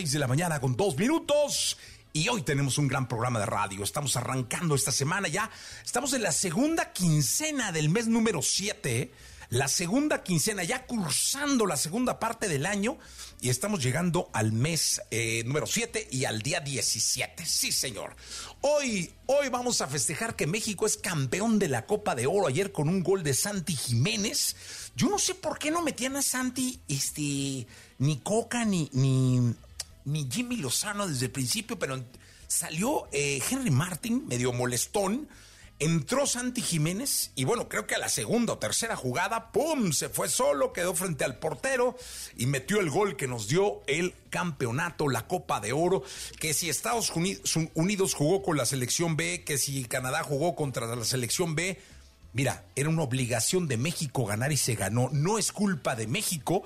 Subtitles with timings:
[0.00, 1.76] 6 de la mañana con dos minutos.
[2.14, 3.84] Y hoy tenemos un gran programa de radio.
[3.84, 5.50] Estamos arrancando esta semana ya.
[5.84, 9.12] Estamos en la segunda quincena del mes número 7.
[9.50, 12.96] La segunda quincena, ya cursando la segunda parte del año.
[13.42, 17.44] Y estamos llegando al mes eh, número 7 y al día 17.
[17.44, 18.16] Sí, señor.
[18.62, 22.46] Hoy, hoy vamos a festejar que México es campeón de la Copa de Oro.
[22.46, 24.56] Ayer con un gol de Santi Jiménez.
[24.96, 27.66] Yo no sé por qué no metían a Santi, este,
[27.98, 29.54] ni Coca, ni, ni
[30.04, 32.02] ni Jimmy Lozano desde el principio, pero
[32.46, 35.28] salió eh, Henry Martin, medio molestón.
[35.78, 39.92] Entró Santi Jiménez y bueno, creo que a la segunda o tercera jugada, ¡pum!
[39.92, 41.96] Se fue solo, quedó frente al portero
[42.36, 46.02] y metió el gol que nos dio el campeonato, la Copa de Oro.
[46.38, 47.10] Que si Estados
[47.74, 51.80] Unidos jugó con la selección B, que si Canadá jugó contra la selección B,
[52.34, 55.08] mira, era una obligación de México ganar y se ganó.
[55.12, 56.62] No es culpa de México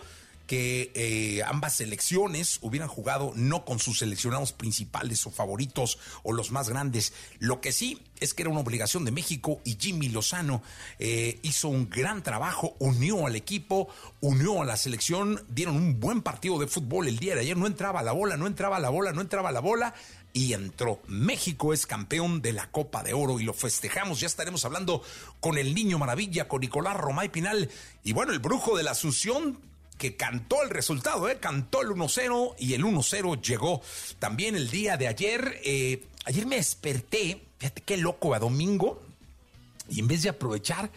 [0.47, 6.51] que eh, ambas selecciones hubieran jugado no con sus seleccionados principales o favoritos o los
[6.51, 7.13] más grandes.
[7.39, 10.63] Lo que sí es que era una obligación de México y Jimmy Lozano
[10.99, 13.89] eh, hizo un gran trabajo, unió al equipo,
[14.21, 17.67] unió a la selección, dieron un buen partido de fútbol el día de ayer, no
[17.67, 19.95] entraba la bola, no entraba la bola, no entraba la bola
[20.33, 21.01] y entró.
[21.07, 24.21] México es campeón de la Copa de Oro y lo festejamos.
[24.21, 25.03] Ya estaremos hablando
[25.41, 27.71] con el Niño Maravilla, con Nicolás Romay Pinal
[28.03, 29.59] y bueno, el brujo de la Asunción
[29.99, 31.39] que cantó el resultado, ¿eh?
[31.41, 33.81] cantó el 1-0 y el 1-0 llegó
[34.19, 35.61] también el día de ayer.
[35.65, 39.03] Eh, ayer me desperté, fíjate qué loco, a domingo,
[39.89, 40.91] y en vez de aprovechar,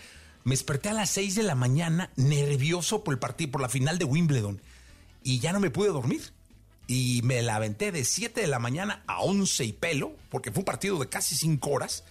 [0.43, 3.97] me desperté a las 6 de la mañana nervioso por el partido, por la final
[3.99, 4.61] de Wimbledon,
[5.23, 6.33] y ya no me pude dormir.
[6.89, 10.59] Y me la aventé de 7 de la mañana a 11 y pelo, porque fue
[10.59, 12.05] un partido de casi 5 horas.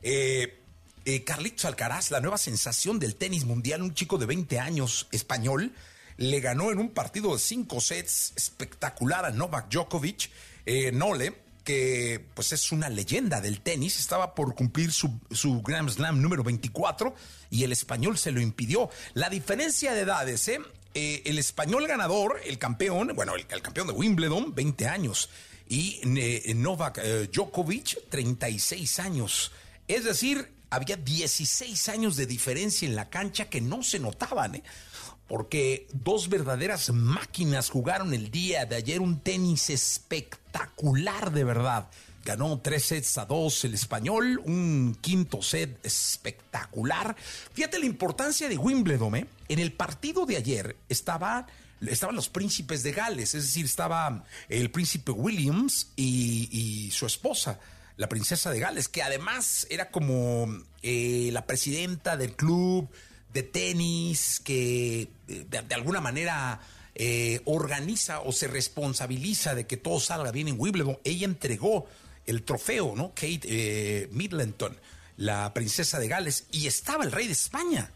[0.00, 0.58] Eh,
[1.04, 5.72] eh, Carlitos Alcaraz, la nueva sensación del tenis mundial, un chico de 20 años español,
[6.16, 10.30] le ganó en un partido de cinco sets espectacular a Novak Djokovic.
[10.64, 11.34] Eh, Nole,
[11.64, 16.42] que pues es una leyenda del tenis, estaba por cumplir su, su, Grand Slam número
[16.42, 17.14] 24
[17.50, 18.90] y el español se lo impidió.
[19.14, 20.60] La diferencia de edades, ¿eh?
[20.94, 25.30] eh el español ganador, el campeón, bueno, el, campeón de Wimbledon, 20 años,
[25.68, 27.00] y eh, Novak
[27.32, 29.52] Djokovic, 36 años.
[29.88, 34.62] Es decir, había 16 años de diferencia en la cancha que no se notaban, ¿eh?
[35.32, 41.88] Porque dos verdaderas máquinas jugaron el día de ayer un tenis espectacular de verdad.
[42.22, 47.16] Ganó tres sets a dos el español, un quinto set espectacular.
[47.54, 49.26] Fíjate la importancia de Wimbledon, ¿eh?
[49.48, 51.46] En el partido de ayer estaba,
[51.80, 57.58] estaban los príncipes de Gales, es decir, estaba el príncipe Williams y, su esposa
[57.96, 60.46] la princesa de Gales, que además era como
[60.82, 62.90] eh, la presidenta del club,
[63.32, 66.60] de tenis que eh, de, alguna manera
[66.94, 70.98] eh, organiza o se responsabiliza de que todo salga bien en Wimbledon.
[71.04, 71.86] Ella entregó
[72.26, 73.10] el trofeo, ¿no?
[73.10, 74.76] Kate eh, Middleton,
[75.16, 77.90] la princesa de Gales, y estaba el rey de España,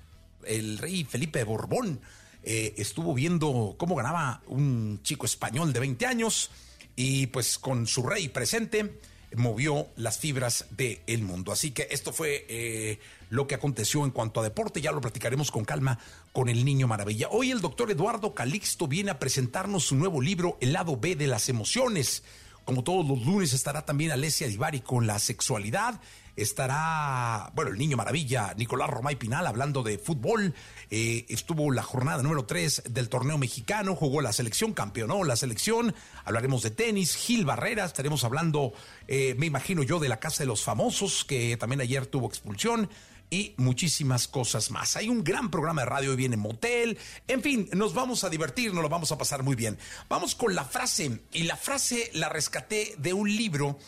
[0.44, 2.00] el rey Felipe de Borbón.
[2.42, 6.50] estuvo viendo cómo ganaba un chico español de 20 años
[6.94, 9.00] y pues con su rey presente
[9.36, 11.52] movió las fibras del mundo.
[11.52, 12.98] Así que esto fue eh,
[13.30, 14.80] lo que aconteció en cuanto a deporte.
[14.80, 15.98] Ya lo platicaremos con calma
[16.32, 17.28] con el Niño Maravilla.
[17.30, 21.26] Hoy el doctor Eduardo Calixto viene a presentarnos su nuevo libro, El lado B de
[21.26, 22.22] las emociones.
[22.64, 26.00] Como todos los lunes estará también Alessia Divari con la sexualidad
[26.36, 30.54] estará, bueno, el niño maravilla, Nicolás Romay Pinal, hablando de fútbol.
[30.90, 35.94] Eh, estuvo la jornada número 3 del torneo mexicano, jugó la selección, campeonó la selección.
[36.24, 38.74] Hablaremos de tenis, Gil Barrera, estaremos hablando,
[39.08, 42.88] eh, me imagino yo, de la Casa de los Famosos, que también ayer tuvo expulsión.
[43.28, 44.96] y muchísimas cosas más.
[44.96, 46.96] Hay un gran programa de radio, hoy viene Motel,
[47.26, 49.76] en fin, nos vamos a divertir, nos lo vamos a pasar muy bien.
[50.08, 53.80] Vamos con la frase, y la frase la rescaté de un libro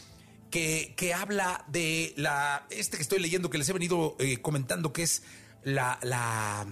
[0.50, 5.02] que, habla de la, este que estoy leyendo, que les he venido eh, comentando, que
[5.02, 5.22] es
[5.62, 6.66] la, la,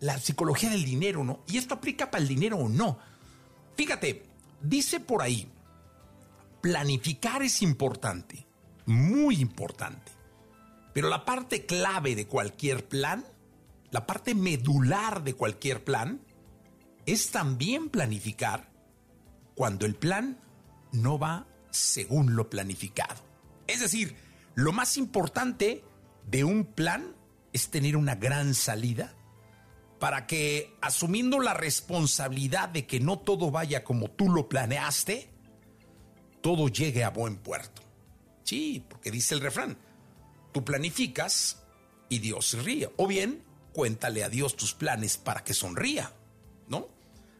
[0.00, 1.42] la psicología del dinero, ¿no?
[1.46, 2.98] Y esto aplica para el dinero o no.
[3.76, 4.24] Fíjate,
[4.60, 5.50] dice por ahí,
[6.60, 8.46] planificar es importante,
[8.86, 10.12] muy importante.
[10.92, 13.24] Pero la parte clave de cualquier plan,
[13.90, 16.22] la parte medular de cualquier plan,
[17.04, 18.70] es también planificar
[19.54, 20.40] cuando el plan
[20.92, 23.22] no va según lo planificado.
[23.66, 24.16] Es decir,
[24.54, 25.84] lo más importante
[26.26, 27.14] de un plan
[27.52, 29.14] es tener una gran salida
[29.98, 35.30] para que, asumiendo la responsabilidad de que no todo vaya como tú lo planeaste,
[36.42, 37.82] todo llegue a buen puerto.
[38.44, 39.78] Sí, porque dice el refrán,
[40.52, 41.62] tú planificas
[42.08, 42.90] y Dios ríe.
[42.96, 46.12] O bien, cuéntale a Dios tus planes para que sonría,
[46.68, 46.88] ¿no?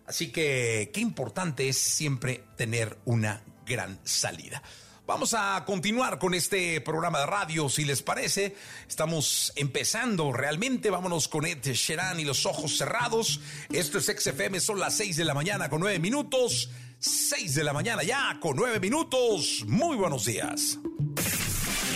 [0.07, 4.63] Así que qué importante es siempre tener una gran salida.
[5.07, 8.57] Vamos a continuar con este programa de radio, si les parece.
[8.89, 10.91] Estamos empezando realmente.
[10.91, 13.41] Vámonos con Ed Sheeran y los ojos cerrados.
[13.71, 16.71] Esto es XFM, son las 6 de la mañana con 9 minutos.
[16.99, 19.65] 6 de la mañana ya con 9 minutos.
[19.69, 20.81] Muy buenos días.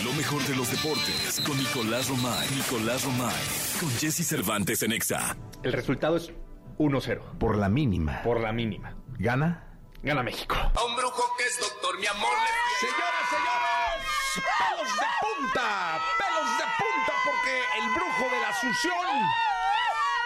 [0.05, 2.47] Lo mejor de los deportes con Nicolás Romay.
[2.55, 3.43] Nicolás Romay.
[3.79, 5.35] Con Jesse Cervantes en Exa.
[5.63, 6.31] El resultado es
[6.77, 7.37] 1-0.
[7.39, 8.21] Por la mínima.
[8.23, 8.95] Por la mínima.
[9.19, 9.70] ¿Gana?
[10.03, 10.55] Gana México.
[10.55, 12.31] A un brujo que es doctor, mi amor.
[12.31, 14.01] le- Señoras, señores,
[14.35, 18.93] pelos de punta, pelos de punta, porque el brujo de la Asunción.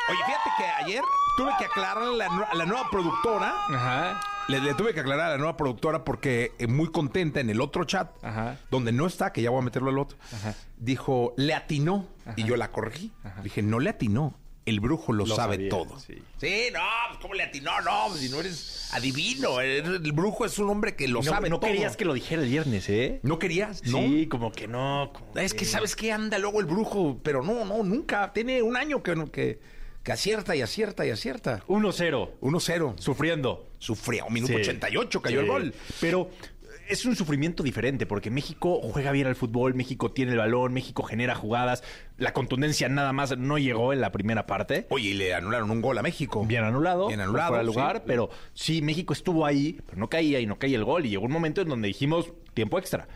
[0.10, 1.04] Oye, fíjate que ayer
[1.36, 3.54] tuve que aclararle a la, nu- a la nueva productora.
[3.68, 4.22] Ajá.
[4.48, 7.60] Le, le tuve que aclarar a la nueva productora porque eh, muy contenta en el
[7.60, 8.58] otro chat, Ajá.
[8.70, 10.18] donde no está, que ya voy a meterlo al otro,
[10.78, 12.06] dijo, le atinó.
[12.36, 13.12] Y yo la corregí.
[13.44, 14.36] Dije, no le atinó.
[14.66, 16.00] El brujo lo, Lo sabe sabía, todo.
[16.00, 16.16] sí.
[16.16, 16.80] no,
[17.10, 17.70] pues, ¿cómo le atinó?
[17.82, 19.62] No, pues, si no eres adivino.
[19.62, 21.70] El brujo es un hombre que lo no, sabe no todo.
[21.70, 23.20] querías que lo dijera el viernes, ¿eh?
[23.22, 23.84] ¿No querías?
[23.86, 24.00] No.
[24.00, 25.12] Sí, como que no.
[25.14, 28.34] como Es que sabes que anda luego el brujo, pero no, no, nunca.
[28.34, 29.60] Tiene un año que, no- que,
[30.04, 31.64] que acierta y acierta y acierta.
[31.68, 32.32] 1-0.
[32.42, 32.98] 1-0.
[33.00, 33.68] Sufriendo.
[33.78, 34.62] Sufrió, un minuto Sí.
[34.62, 35.46] 88 cayó Sí.
[35.46, 35.74] el gol.
[36.02, 36.32] Pero
[36.88, 41.04] es un sufrimiento diferente porque México juega bien al fútbol, México tiene el balón, México
[41.04, 41.84] genera jugadas.
[42.18, 44.88] La contundencia nada más no llegó en la primera parte.
[44.90, 46.46] Oye, y le anularon un gol a México.
[46.46, 50.46] Bien anulado, Bien anulado, fuera lugar, pero sí, México estuvo ahí, pero no caía y
[50.46, 51.06] no caía el gol.
[51.06, 53.08] Y llegó un momento en donde dijimos tiempo extra.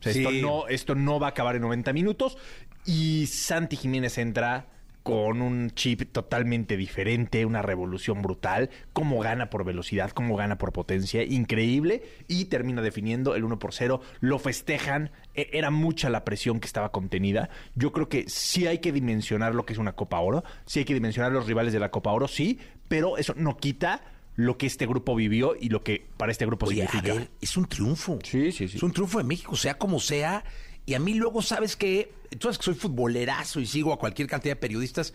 [0.00, 2.36] O sea, esto, no, esto no va a acabar en 90 minutos.
[2.84, 4.66] Y Santi Jiménez entra
[5.06, 10.72] con un chip totalmente diferente, una revolución brutal, cómo gana por velocidad, cómo gana por
[10.72, 16.24] potencia, increíble, y termina definiendo el 1 por 0, lo festejan, e- era mucha la
[16.24, 19.92] presión que estaba contenida, yo creo que sí hay que dimensionar lo que es una
[19.94, 23.32] Copa Oro, sí hay que dimensionar los rivales de la Copa Oro, sí, pero eso
[23.36, 24.02] no quita
[24.34, 27.14] lo que este grupo vivió y lo que para este grupo Oye, a significa.
[27.14, 28.18] ver, es un triunfo.
[28.24, 28.76] Sí, sí, sí.
[28.76, 30.44] Es un triunfo de México, sea como sea.
[30.86, 34.28] Y a mí luego, ¿sabes que Tú sabes que soy futbolerazo y sigo a cualquier
[34.28, 35.14] cantidad de periodistas.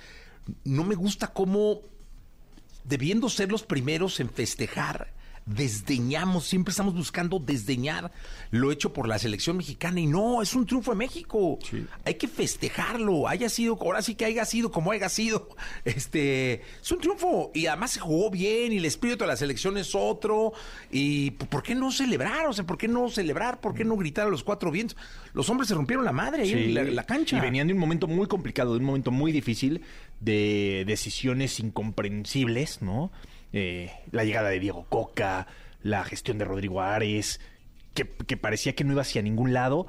[0.64, 1.82] No me gusta cómo,
[2.84, 5.14] debiendo ser los primeros en festejar,
[5.46, 8.12] desdeñamos, siempre estamos buscando desdeñar
[8.52, 11.58] lo hecho por la selección mexicana y no, es un triunfo de México.
[12.06, 15.50] Hay que festejarlo, haya sido, ahora sí que haya sido como haya sido.
[15.86, 19.78] Este, es un triunfo y además se jugó bien y el espíritu de la selección
[19.78, 20.54] es otro
[20.92, 22.48] y ¿por qué no celebrar?
[22.48, 23.60] O sea, ¿por qué no celebrar?
[23.60, 24.98] ¿Por qué no gritar a los cuatro vientos?
[25.34, 26.54] Los hombres se rompieron la madre ahí Sí.
[26.54, 27.38] en la, la cancha.
[27.38, 29.82] Y venían de un momento muy complicado, de un momento muy difícil,
[30.20, 33.12] de decisiones incomprensibles, ¿no?
[33.54, 35.48] Eh, la llegada de Diego Coca,
[35.82, 37.40] la gestión de Rodrigo Ares,
[37.94, 39.88] que, que parecía que no iba hacia ningún lado.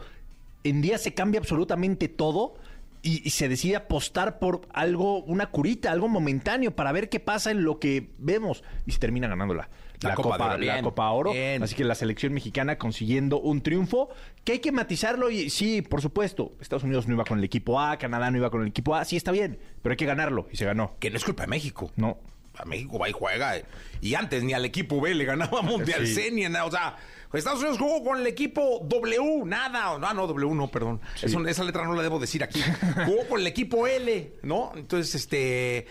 [0.64, 2.54] En día se cambia absolutamente todo
[3.02, 7.50] y, y se decide apostar por algo, una curita, algo momentáneo, para ver qué pasa
[7.50, 8.64] en lo que vemos.
[8.86, 9.68] Y se termina ganando la,
[10.14, 11.32] Copa la Copa Oro.
[11.32, 11.62] bien.
[11.62, 14.08] Así que la selección mexicana consiguiendo un triunfo
[14.44, 17.80] que hay que matizarlo y sí, por supuesto, Estados Unidos no iba con el equipo
[17.80, 20.48] A, Canadá no iba con el equipo A, sí está bien, pero hay que ganarlo
[20.50, 20.96] y se ganó.
[20.98, 21.90] Que no es culpa de México.
[21.96, 22.18] No.
[22.62, 23.54] A México va y juega.
[24.00, 26.14] Y antes ni al equipo B le ganaba Mundial Sí.
[26.14, 26.64] C, ni nada.
[26.64, 26.96] O sea,
[27.32, 29.98] Estados Unidos jugó con el equipo W, nada.
[30.02, 31.00] Ah, no, W no, perdón.
[31.20, 32.60] Eso- esa letra no la debo decir aquí.
[33.06, 34.72] jugó con el equipo L, ¿no?
[34.76, 35.86] Entonces, este.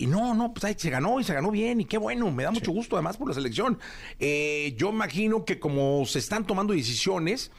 [0.00, 2.44] Y no, no, pues ahí se ganó y se ganó bien y qué bueno, me
[2.44, 3.78] da mucho gusto además por la selección.
[4.20, 7.50] Eh, yo imagino que como se están tomando decisiones,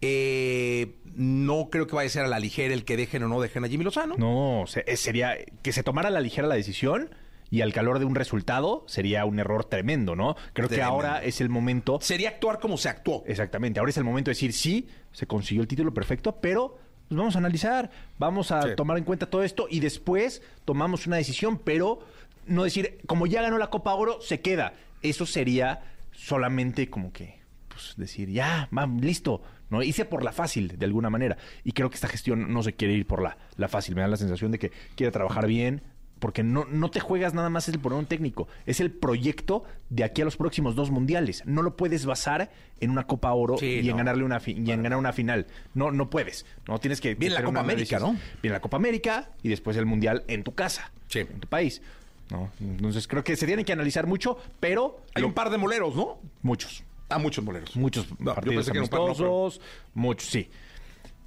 [0.00, 3.40] eh, no creo que vaya a ser a la ligera el que dejen o no
[3.40, 4.14] dejen a Jimmy Lozano.
[4.16, 7.10] No, se- eh, sería que se tomara a la ligera la decisión
[7.50, 10.36] y al calor de un resultado sería un error tremendo, ¿no?
[10.52, 13.24] Creo que ahora es el momento Sería actuar como se actuó.
[13.26, 16.78] Exactamente, ahora es el momento de decir sí, se consiguió el título perfecto, pero
[17.08, 18.68] pues vamos a analizar, vamos a Sí.
[18.76, 21.98] tomar en cuenta todo esto y después tomamos una decisión, pero
[22.46, 24.74] no decir, como ya ganó la Copa Oro, se queda.
[25.02, 29.42] Eso sería solamente como que, pues decir, ya, va, listo.
[29.70, 29.82] ¿no?
[29.82, 31.36] Hice por la fácil, de alguna manera.
[31.64, 33.94] Y creo que esta gestión no se quiere ir por la, la fácil.
[33.94, 35.82] Me da la sensación de que quiere trabajar bien,
[36.20, 38.46] porque no, no te juegas nada más el un técnico.
[38.66, 41.42] Es el proyecto de aquí a los próximos dos mundiales.
[41.46, 44.82] No lo puedes basar en una Copa Oro Sí, y en ganarle una y en
[44.82, 45.46] ganar una final.
[45.74, 46.46] No, no puedes.
[46.68, 47.98] No tienes que Bien la Copa América.
[47.98, 48.16] ¿no?
[48.42, 51.20] Bien la Copa América y después el mundial en tu casa, Sí.
[51.20, 51.82] en tu país.
[52.30, 52.48] ¿no?
[52.60, 55.96] Entonces creo que se tiene que analizar mucho, pero Hay lo- un par de moleros,
[55.96, 56.18] ¿no?
[56.42, 56.84] muchos.
[57.08, 57.74] Ah, muchos moleros.
[57.74, 59.50] Muchos No, yo partidos pensé que un par, no, pero-
[59.94, 60.48] muchos, sí.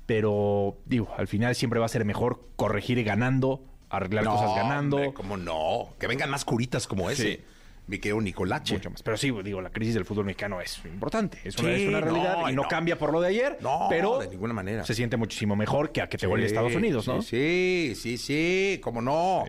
[0.05, 3.63] Pero, digo, al final siempre va a ser mejor corregir ganando,
[3.97, 4.97] arreglar cosas ganando.
[4.97, 5.95] hombre, ¿Cómo no?
[5.99, 7.23] Que vengan más curitas como ese.
[7.23, 7.43] Sí.
[7.85, 8.75] Mi querido Nicolache.
[8.75, 9.03] Mucho más.
[9.03, 11.39] Pero sí, digo, la crisis del fútbol mexicano es importante.
[11.43, 12.67] Es una, Sí, es una realidad no, y no, no.
[12.69, 13.57] cambia por lo de ayer.
[13.59, 14.85] No, pero de ninguna manera.
[14.85, 17.21] Se siente muchísimo mejor que a que te vuelve Sí, Estados Unidos, ¿no?
[17.21, 19.43] Sí, sí, sí, cómo no.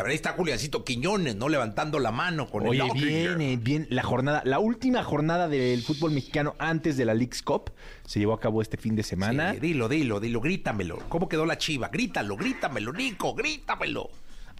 [0.00, 1.48] También ahí está Juliancito Quiñones, ¿no?
[1.48, 2.92] Levantando la mano con Oye, el
[3.36, 3.86] bien, bien.
[3.90, 7.70] La jornada, la última jornada del fútbol mexicano antes de la League's Cup
[8.06, 9.52] se llevó a cabo este fin de semana.
[9.52, 10.98] Sí, dilo, dilo, dilo, grítamelo.
[11.08, 11.88] ¿Cómo quedó la chiva?
[11.88, 14.10] Grítalo, grítamelo, Nico, grítamelo.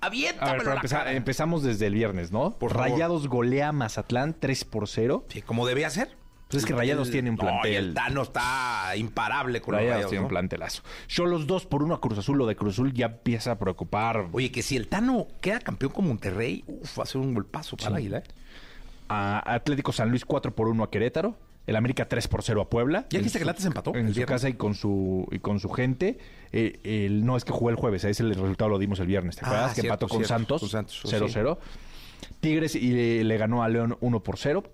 [0.02, 0.52] A Aviéntamelo.
[0.56, 2.52] ver, pero empeza- empezamos desde el viernes, ¿no?
[2.58, 2.90] Por favor.
[2.90, 5.24] Rayados golea Mazatlán 3 por 0.
[5.28, 6.16] Sí, como debía ser.
[6.50, 7.74] Pues es que Rayados El- tiene un No, plantel.
[7.74, 10.26] el Tano está imparable con los Rayados Rayados, tiene ¿no?
[10.26, 10.82] un plantelazo.
[11.06, 12.38] Cholos 2 por 1 a Cruz Azul.
[12.38, 15.92] Lo de Cruz Azul ya empieza a preocupar Oye, que si el Tano queda campeón
[15.92, 18.22] con Monterrey, uf, va a ser un golpazo para Águila, ¿eh?
[19.08, 21.36] a Atlético San Luis 4 por 1 a Querétaro.
[21.66, 23.06] El América 3 por 0 a Puebla.
[23.10, 26.18] ¿Ya dijiste que Atlas empató En su casa y con su, y con su gente.
[26.52, 28.02] Eh, el- no, es que jugó el jueves.
[28.02, 29.36] Ese el resultado lo dimos el viernes.
[29.36, 29.74] ¿Te Ah, acuerdas?
[29.74, 31.58] que cierto, empató con cierto, Santos, 0-0.
[32.40, 34.64] Tigres y le, le ganó a León 1 por 0.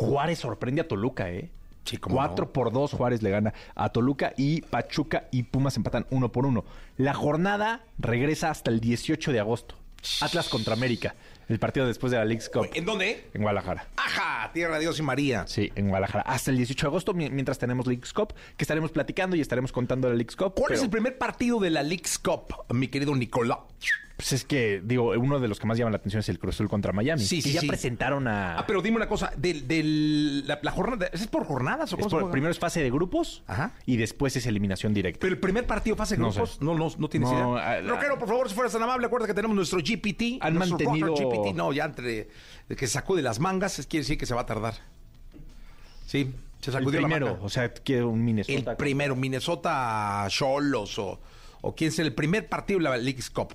[0.00, 1.50] Juárez sorprende a Toluca, ¿eh?
[1.84, 2.52] Sí, cómo 4 no.
[2.52, 6.64] por 2 Juárez le gana a Toluca y Pachuca y Pumas empatan 1 por 1.
[6.98, 9.76] La jornada regresa hasta el 18 de agosto.
[10.22, 11.14] Atlas contra América.
[11.48, 13.28] El partido después de la League's Cup ¿En dónde?
[13.34, 13.86] en Guadalajara.
[13.96, 14.50] ¡Ajá!
[14.52, 15.46] Tierra de Dios y María.
[15.46, 16.22] Sí, en Guadalajara.
[16.22, 19.72] Hasta el 18 de agosto, mi- mientras tenemos League's Cup, que estaremos platicando y estaremos
[19.72, 20.54] contando la League's Cup.
[20.56, 23.58] ¿Cuál es el primer partido de la League's Cup, mi querido Nicolás?
[24.20, 26.54] Pues es que, digo, uno de los que más llama la atención es el Cruz
[26.56, 27.22] Azul contra Miami.
[27.22, 27.66] Sí, que sí, ya sí.
[27.68, 28.58] presentaron a...
[28.58, 32.02] Ah, pero dime una cosa, del, del- la, la jornada, ¿es por jornadas o Es
[32.06, 33.72] cómo por- primero es fase de grupos Ajá.
[33.86, 35.20] y después es eliminación directa.
[35.22, 36.64] Pero el primer partido fase de No grupos, sé.
[36.64, 37.70] no, no, no tienes No, idea.
[37.70, 40.36] ah, Rockero, por favor, si fueras tan amable, acuérdate que tenemos nuestro GPT.
[40.42, 42.28] Han nuestro mantenido- GPT, no, ya entre
[42.68, 44.74] que se sacude las mangas, es quiere decir que se va a tardar.
[46.06, 47.42] Sí, se el sacudió la primero, manga.
[47.44, 48.72] o sea, que un Minnesota.
[48.72, 51.20] El primero, Minnesota Cholos o,
[51.62, 53.54] o quién sea el primer partido de la League's Cup.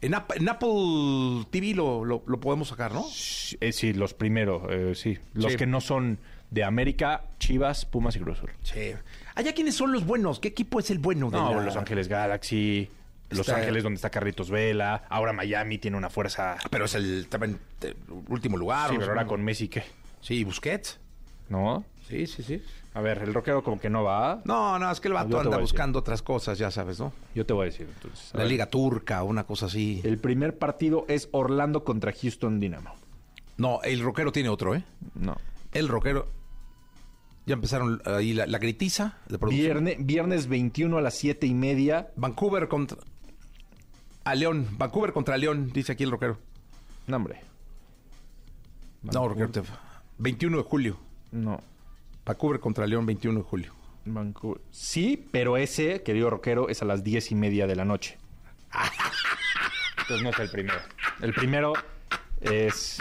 [0.00, 3.04] En, App- en Apple TV lo, lo- lo podemos sacar, ¿no?
[3.60, 5.18] Eh, sí, los primeros, eh, sí.
[5.34, 5.58] Los Sí.
[5.58, 6.18] que no son
[6.50, 8.50] de América, Chivas, Pumas y Cruz Azul.
[8.62, 8.92] Sí.
[9.34, 12.06] Allá quiénes son los buenos, ¿qué equipo es el bueno de No, la- Los Ángeles
[12.08, 12.88] Galaxy,
[13.30, 16.56] Los Está- Ángeles donde está Carlitos Vela, ahora Miami tiene una fuerza...
[16.70, 17.94] Pero es el también eh,
[18.28, 18.88] último lugar.
[18.90, 19.82] Sí, pero ahora con Messi, ¿qué?
[20.22, 20.98] Sí, Busquets.
[21.50, 21.84] ¿No?
[22.08, 22.62] Sí, sí, sí.
[22.98, 24.40] A ver, el rockero como que no va.
[24.44, 27.12] No, no, es que el Yo vato anda buscando otras cosas, ya sabes, ¿no?
[27.32, 28.34] Yo te voy a decir entonces.
[28.34, 28.50] A La ver.
[28.50, 30.00] Liga Turca, una cosa así.
[30.02, 32.92] El primer partido es Orlando contra Houston Dynamo.
[33.56, 34.82] No, el rockero tiene otro, ¿eh?
[35.14, 35.36] No.
[35.72, 36.26] El rockero.
[37.46, 39.84] Ya empezaron ahí la, la gritiza de producción.
[39.84, 42.10] Viernes, viernes 21 a las 7 y media.
[42.16, 42.98] Vancouver contra.
[44.24, 44.66] A León.
[44.76, 46.36] Vancouver contra León, dice aquí el rockero.
[47.06, 47.40] No, hombre.
[49.02, 49.50] No, rockero.
[49.50, 49.62] te-
[50.18, 50.96] 21 de julio.
[51.30, 51.60] No.
[52.28, 53.74] Vancouver contra León, 21 de julio.
[54.04, 54.60] Vancouver.
[54.70, 58.18] Sí, pero ese, querido rockero, es a las 10 y media de la noche.
[59.98, 60.78] Entonces no es el primero.
[61.22, 61.72] El primero
[62.42, 62.98] es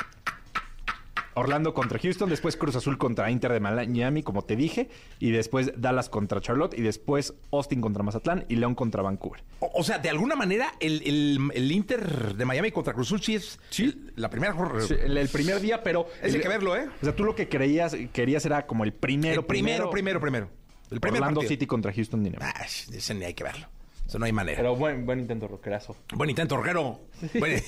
[1.38, 4.89] Orlando contra Houston, después Cruz Azul contra Inter de Miami, como te dije,
[5.20, 9.44] y después Dallas contra Charlotte, y después Austin contra Mazatlán y León contra Vancouver.
[9.60, 13.22] O, o sea, de alguna manera, el, el- el Inter de Miami contra Cruz Azul
[13.22, 14.82] sí es el- la primera jornada.
[14.88, 16.08] Sí, el, el primer día, pero...
[16.22, 16.88] Ese hay que verlo, ¿eh?
[17.01, 20.50] O sea, tú lo que creías, querías era como el primero, el primero, primero, primero.
[20.89, 21.50] El primer Orlando partido.
[21.50, 22.46] City contra Houston Dynamo.
[22.46, 23.67] Ah, ese ni hay que verlo.
[24.08, 24.56] Eso no hay manera.
[24.58, 25.98] Pero buen, buen intento, rockerazo.
[26.15, 27.01] Buen intento, rockero.
[27.38, 27.62] Buen-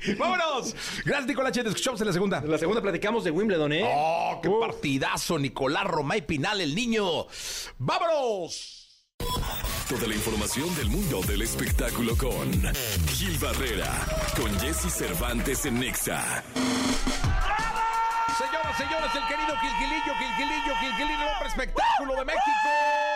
[0.18, 0.74] ¡Vámonos!
[1.04, 1.52] Gracias, Nicolás.
[1.52, 2.38] Te escuchamos en la segunda.
[2.38, 3.84] En la segunda platicamos de Wimbledon, ¿eh?
[3.86, 5.38] ¡Oh, qué partidazo!
[5.38, 7.26] Nicolás Romay Pinal, el niño.
[7.78, 8.76] ¡Vámonos!
[9.88, 12.50] Toda la información del mundo del espectáculo con
[13.08, 13.90] Gil Barrera,
[14.40, 16.44] con Jesse Cervantes en Nexa.
[18.38, 23.09] Señoras, señores, el querido Gilgilillo, Gilgilillo, Gilgilillo, el hombre espectáculo de México.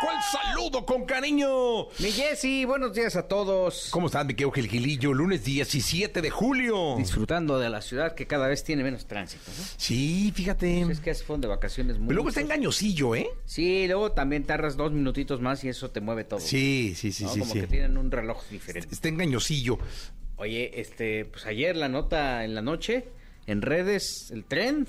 [0.00, 1.88] El ¿Cuál saludo con cariño?
[1.98, 3.88] Mi Jessy, buenos días a todos.
[3.90, 5.12] ¿Cómo estás, mi querido Gilgilillo?
[5.12, 6.96] Lunes 17 de julio.
[6.96, 9.64] Disfrutando de la ciudad que cada vez tiene menos tránsito, ¿no?
[9.76, 10.84] Sí, fíjate.
[10.86, 12.08] Pues es que hace fueron de vacaciones muy...
[12.08, 13.28] Pero luego está engañosillo, ¿eh?
[13.44, 16.40] Sí, luego también tardas dos minutitos más y eso te mueve todo.
[16.40, 17.34] Sí, sí, sí, ¿no?
[17.34, 17.40] sí.
[17.40, 17.60] Como sí.
[17.60, 18.94] que tienen un reloj diferente.
[18.94, 19.78] Está engañosillo.
[20.36, 23.08] Oye, este, pues ayer la nota en la noche,
[23.46, 24.88] en redes, el tren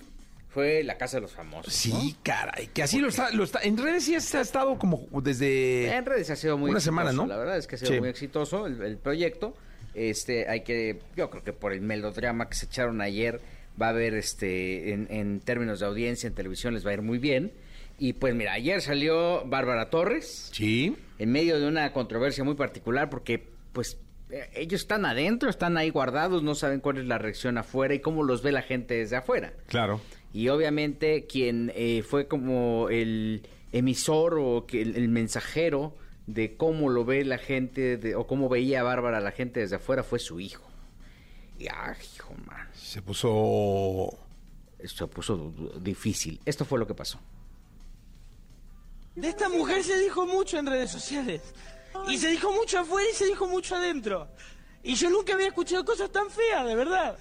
[0.53, 1.73] fue la casa de los famosos.
[1.73, 2.67] Sí, caray.
[2.67, 3.59] Que así lo está, lo está.
[3.63, 5.95] En redes sí ha estado como desde.
[5.95, 7.25] En redes ha sido muy Una exitoso, semana, ¿no?
[7.25, 7.99] La verdad es que ha sido Sí.
[7.99, 9.53] muy exitoso el, el proyecto.
[9.93, 13.41] Este, hay que, yo creo que por el melodrama que se echaron ayer,
[13.81, 17.01] va a haber, este, en, en términos de audiencia en televisión les va a ir
[17.01, 17.51] muy bien.
[17.97, 20.95] Y pues mira, ayer salió Bárbara Torres Sí.
[21.19, 23.97] en medio de una controversia muy particular porque, pues,
[24.31, 27.99] eh, ellos están adentro, están ahí guardados, no saben cuál es la reacción afuera y
[27.99, 29.53] cómo los ve la gente desde afuera.
[29.67, 30.01] Claro.
[30.33, 35.95] Y obviamente quien eh, fue como el emisor o que el, el mensajero
[36.27, 39.75] de cómo lo ve la gente de- o cómo veía a Bárbara la gente desde
[39.77, 40.63] afuera fue su hijo.
[41.59, 44.17] Y ay, hijo, man, Se puso.
[44.83, 46.39] se puso difícil.
[46.45, 47.19] Esto fue lo que pasó.
[49.15, 51.41] De esta mujer se dijo mucho en redes sociales.
[52.07, 54.29] Y se dijo mucho afuera y se dijo mucho adentro.
[54.83, 57.17] Y yo nunca había escuchado cosas tan feas, de verdad.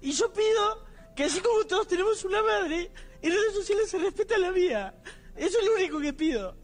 [0.00, 2.90] Y yo pido que así como todos tenemos una madre,
[3.20, 4.94] en redes sociales se respeta la mía.
[5.36, 6.56] Eso es lo único que pido.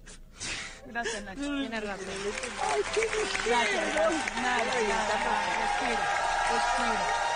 [0.86, 1.40] Gracias, Nacho.
[1.42, 3.00] Ay, qué
[3.46, 4.36] Gracias, gracias.
[4.36, 5.40] Nada, nada, nada.
[5.60, 6.00] Respira,
[6.50, 7.28] respira.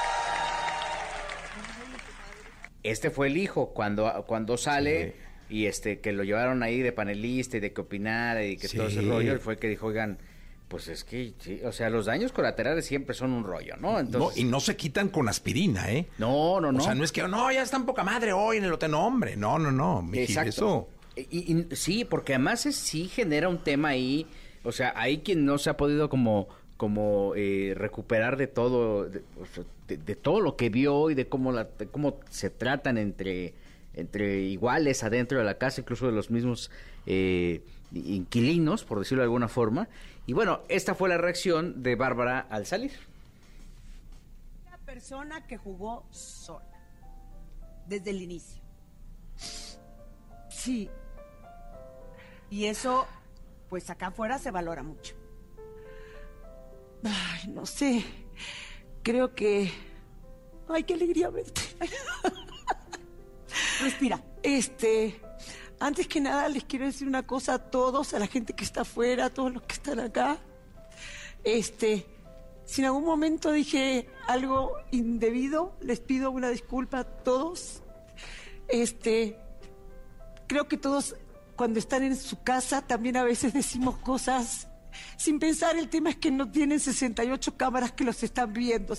[2.82, 5.14] Este fue el hijo cuando, cuando sale
[5.48, 8.88] y este que lo llevaron ahí de panelista y de que opinara y que todo
[8.88, 10.18] ese rollo, él fue que dijo, oigan,
[10.72, 13.92] pues es que, sí, o sea, los daños colaterales siempre son un rollo, ¿no?
[13.92, 16.06] No, Entonces, y no se quitan con aspirina, ¿eh?
[16.16, 16.78] no, no, no.
[16.78, 18.90] O sea, no es que, no, ya está en poca madre hoy en el hotel.
[18.92, 20.00] No, hombre, no, no, no.
[20.00, 20.48] miji, Exacto.
[20.50, 20.88] Eso.
[21.30, 24.26] Y, y- sí, porque además es- sí genera un tema ahí,
[24.64, 26.48] o sea, hay quien no se ha podido como
[26.78, 29.22] como eh, recuperar de todo de,
[29.88, 33.52] de- de todo lo que vio y de cómo la, de cómo se tratan entre
[33.94, 36.70] entre iguales adentro de la casa, incluso de los mismos
[37.06, 37.60] eh,
[37.94, 39.88] inquilinos, por decirlo de alguna forma.
[40.26, 42.92] Y bueno, esta fue la reacción de Bárbara al salir.
[44.66, 46.64] Una persona que jugó sola.
[47.86, 48.62] Desde el inicio.
[50.48, 50.88] Sí.
[52.50, 53.06] Y eso,
[53.68, 55.14] pues acá afuera se valora mucho.
[57.04, 58.04] Ay, no sé.
[59.02, 59.72] Creo que.
[60.68, 61.60] Ay, qué alegría verte.
[63.82, 64.22] Respira.
[64.42, 65.20] Este.
[65.82, 68.82] Antes que nada, les quiero decir una cosa a todos, a la gente que está
[68.82, 70.38] afuera, a todos los que están acá.
[71.42, 72.06] Este,
[72.64, 77.82] si en algún momento dije algo indebido, les pido una disculpa a todos.
[78.68, 79.36] Este,
[80.46, 81.16] creo que todos
[81.56, 84.68] cuando están en su casa también a veces decimos cosas
[85.16, 85.76] sin pensar.
[85.76, 88.94] El tema es que no tienen 68 cámaras que los están viendo.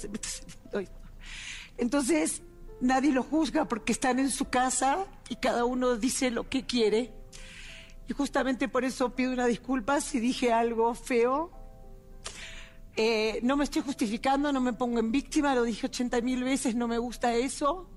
[1.78, 2.42] Entonces,
[2.82, 7.12] nadie lo juzga porque están en su casa y cada uno dice lo que quiere.
[8.08, 11.50] Y justamente por eso pido una disculpa si dije algo feo.
[12.96, 16.76] Eh, no me estoy justificando, no me pongo en víctima, lo dije 80 mil veces,
[16.76, 17.90] no me gusta eso.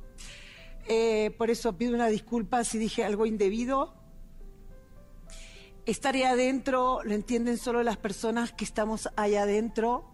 [0.88, 3.94] Eh, por eso pido una disculpa si dije algo indebido.
[5.84, 10.10] Estaré adentro, lo entienden solo las personas que estamos allá adentro.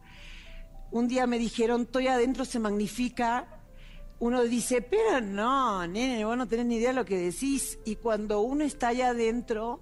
[0.91, 3.62] Un día me dijeron, estoy adentro, se magnifica.
[4.23, 7.81] Uno dice, pero no, nene, vos no tenés ni idea de lo que decís.
[7.85, 9.81] Y cuando uno está allá adentro,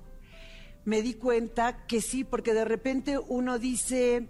[0.87, 4.29] me di cuenta que sí, porque de repente uno dice,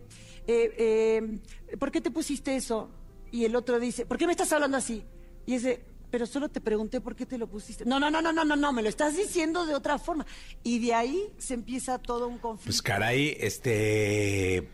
[0.49, 1.39] eh, eh,
[1.79, 2.91] ¿por qué te pusiste eso?
[3.31, 5.05] Y el otro dice, ¿por qué me estás hablando así?
[5.47, 7.85] Y ese, pero solo te pregunté por qué te lo pusiste.
[7.85, 10.27] No, no, no, no, no, no, no, me lo estás diciendo de otra forma.
[10.65, 12.67] Y de ahí se empieza todo un conflicto.
[12.67, 14.69] Pues caray, este.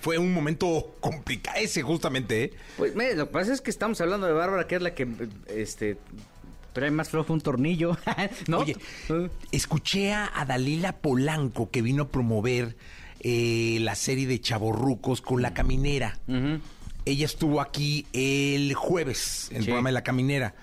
[0.00, 2.50] Fue un momento complicado ese, justamente, ¿eh?
[2.76, 5.06] Pues mire, lo que pasa es que estamos hablando de Bárbara, que es la que
[5.48, 5.98] este
[6.72, 7.96] trae más flojo un tornillo,
[8.46, 8.58] ¿no?
[8.58, 8.76] Oye,
[9.52, 12.76] escuché a Dalila Polanco que vino a promover
[13.20, 16.18] eh, la serie de Chaborrucos con La Caminera.
[17.06, 19.66] Ella estuvo aquí el jueves en el Sí.
[19.68, 20.54] programa de La Caminera.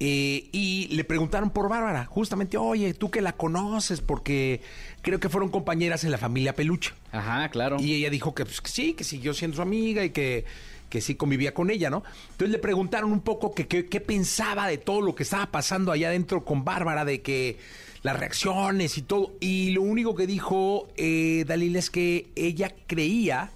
[0.00, 4.60] Eh, y le preguntaron por Bárbara, justamente, oye, tú que la conoces, porque
[5.02, 6.92] creo que fueron compañeras en la familia Peluche.
[7.12, 7.76] Ajá, claro.
[7.78, 10.44] Y ella dijo que, pues, que sí, que siguió siendo su amiga y que,
[10.88, 12.02] que sí convivía con ella, ¿no?
[12.32, 16.08] Entonces le preguntaron un poco que qué pensaba de todo lo que estaba pasando allá
[16.08, 17.58] adentro con Bárbara, de que
[18.04, 19.32] las reacciones y todo.
[19.40, 23.50] Y lo único que dijo eh, Dalila es que ella creía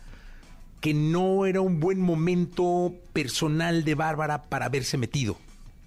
[0.80, 5.36] que no era un buen momento personal de Bárbara para haberse metido.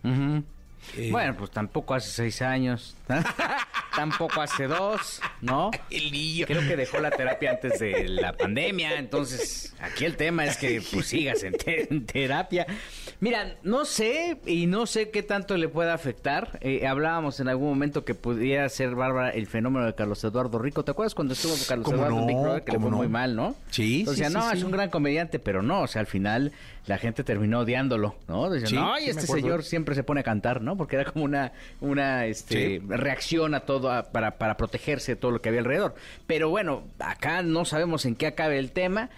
[0.03, 2.95] Eh, Bueno, pues tampoco hace seis años.
[3.95, 5.71] tampoco hace dos, ¿no?
[5.89, 6.45] El niño.
[6.47, 10.82] Creo que dejó la terapia antes de la pandemia, entonces aquí el tema es que
[10.91, 12.65] pues sigas en, te- en terapia.
[13.19, 16.58] Mira, no sé y no sé qué tanto le pueda afectar.
[16.62, 20.84] Eh, hablábamos en algún momento que pudiera ser Bárbara el fenómeno de Carlos Eduardo Rico.
[20.84, 22.41] ¿Te acuerdas cuando estuvo Carlos ¿Cómo Eduardo Big no?
[22.43, 22.97] Brother que le ¿Cómo fue no?
[22.97, 23.56] muy mal, ¿no?
[23.69, 24.65] Sí, Entonces, sí, no, sí, es sí.
[24.65, 26.51] un gran comediante, pero no, o sea, al final
[26.88, 28.49] la gente terminó odiándolo, ¿no?
[28.65, 30.75] Sí, no, y este señor siempre se pone a cantar, ¿no?
[30.75, 35.41] Porque era como una, una este, reacción a todo, para, para protegerse de todo lo
[35.41, 35.96] que había alrededor.
[36.28, 39.10] Pero bueno, acá no sabemos en qué acabe el tema.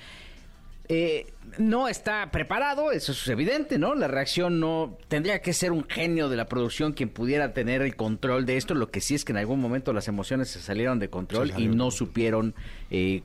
[0.87, 3.95] Eh, no está preparado, eso es evidente, ¿no?
[3.95, 7.95] La reacción no tendría que ser un genio de la producción quien pudiera tener el
[7.95, 8.73] control de esto.
[8.73, 11.67] Lo que sí es que en algún momento las emociones se salieron de control y
[11.67, 12.55] no supieron
[12.89, 13.21] eh,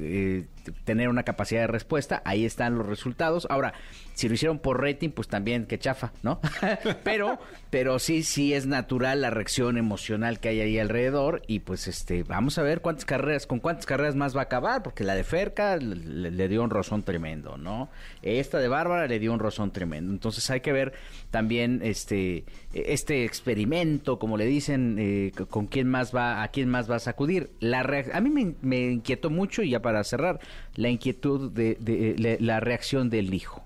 [0.00, 0.44] eh,
[0.84, 2.22] tener una capacidad de respuesta.
[2.24, 3.46] Ahí están los resultados.
[3.50, 3.74] Ahora,
[4.14, 6.40] si lo hicieron por rating, pues también que chafa, ¿no?
[7.04, 7.38] pero,
[7.70, 12.22] pero sí, sí es natural la reacción emocional que hay ahí alrededor y pues este,
[12.22, 15.24] vamos a ver cuántas carreras, con cuántas carreras más va a acabar, porque la de
[15.24, 17.88] Ferca le, le dio un rozón tremendo, ¿no?
[18.22, 20.12] Esta de Bárbara le dio un rozón tremendo.
[20.12, 20.92] Entonces hay que ver
[21.30, 26.90] también este, este experimento, como le dicen, eh, con quién más va, a quién más
[26.90, 27.50] va a sacudir.
[27.60, 27.80] La
[28.12, 30.40] a mí me, me inquietó mucho, y ya para cerrar,
[30.74, 33.62] la inquietud de, de- le- la reacción del hijo.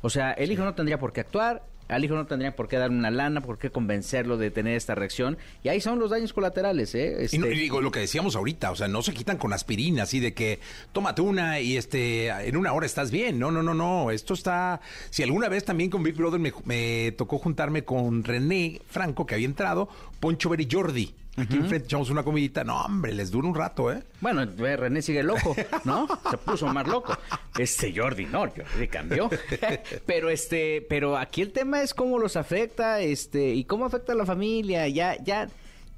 [0.00, 2.76] O sea, el hijo no tendría por qué actuar, al hijo no tendría por qué
[2.76, 5.38] dar una lana, por qué convencerlo de tener esta reacción.
[5.62, 7.28] Y ahí son los daños colaterales, ¿eh?
[7.32, 9.52] Y, no- Este- y digo lo que decíamos ahorita, o sea, no se quitan con
[9.52, 10.60] aspirina, así de que
[10.92, 13.38] tómate una y este en una hora estás bien.
[13.38, 14.10] No, no, no, no.
[14.10, 14.80] Esto está.
[15.10, 19.34] Si alguna vez también con Big Brother me, me tocó juntarme con René Franco, que
[19.34, 19.88] había entrado,
[20.20, 21.14] Poncho Ver y Jordi.
[21.38, 22.64] Aquí enfrente echamos una comidita.
[22.64, 24.02] No, hombre, les dura un rato, ¿eh?
[24.20, 26.06] Bueno, ve, René sigue loco, ¿no?
[26.30, 27.16] Se puso más loco.
[27.58, 29.30] Este Jordi, no, Jordi cambió.
[30.06, 34.16] Pero este, pero aquí el tema es cómo los afecta, este, y cómo afecta a
[34.16, 34.88] la familia.
[34.88, 35.48] Ya, ya,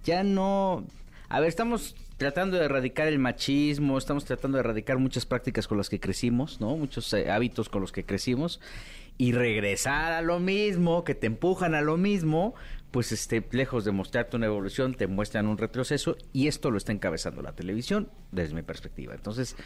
[0.04, 0.84] ya no.
[1.28, 5.78] A ver, estamos tratando de erradicar el machismo, estamos tratando de erradicar muchas prácticas con
[5.78, 6.76] las que crecimos, ¿no?
[6.76, 8.60] Muchos eh, hábitos con los que crecimos.
[9.20, 12.54] Y regresar a lo mismo, que te empujan a lo mismo,
[12.90, 16.92] pues este, lejos de mostrarte una evolución, te muestran un retroceso y esto lo está
[16.92, 19.14] encabezando la televisión desde mi perspectiva.
[19.14, 19.56] Entonces,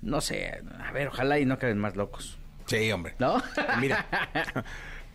[0.00, 3.14] no sé, a ver, ojalá y no queden más locos, Sí, hombre.
[3.18, 3.42] ¿no?
[3.80, 4.06] Mira,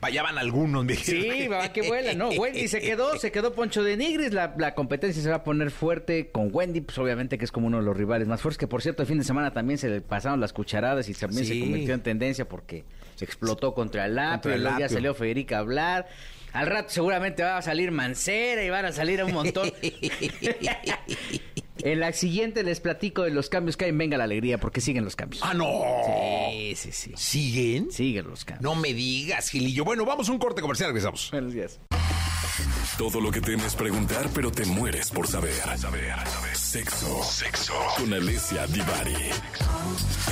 [0.02, 2.30] allá van algunos, mi Sí, va que vuela, ¿no?
[2.30, 5.72] Wendy se quedó, se quedó Poncho de Nigris, la, la competencia se va a poner
[5.72, 8.68] fuerte con Wendy, pues obviamente que es como uno de los rivales más fuertes, que
[8.68, 11.54] por cierto el fin de semana también se le pasaron las cucharadas y también Sí.
[11.56, 12.86] se convirtió en tendencia porque
[13.18, 16.08] se explotó contra el Contra el luego ya salió Federica a hablar.
[16.54, 19.72] Al rato seguramente va a salir Mancera y van a salir un montón.
[21.80, 24.80] en la siguiente les platico de los cambios que hay en Venga la Alegría, porque
[24.80, 25.44] siguen los cambios.
[25.44, 25.68] Ah, no.
[26.52, 27.14] Sí, sí, sí.
[27.16, 27.92] ¿Siguen?
[27.92, 28.64] Siguen los cambios.
[28.64, 29.84] No me digas, Gilillo.
[29.84, 31.30] Bueno, vamos a un corte comercial, regresamos.
[31.32, 31.80] Buenos días.
[32.98, 35.54] Todo lo que temes preguntar, pero te mueres por saber.
[35.54, 36.16] Saber, saber.
[36.56, 37.24] Sexo.
[37.24, 37.74] Sexo.
[37.98, 39.16] Con Alessia Divari.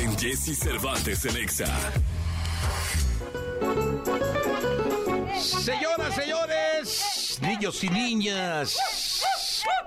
[0.01, 1.67] En Jesse Cervantes en Exa.
[5.35, 8.77] Señoras, señores, niños y niñas.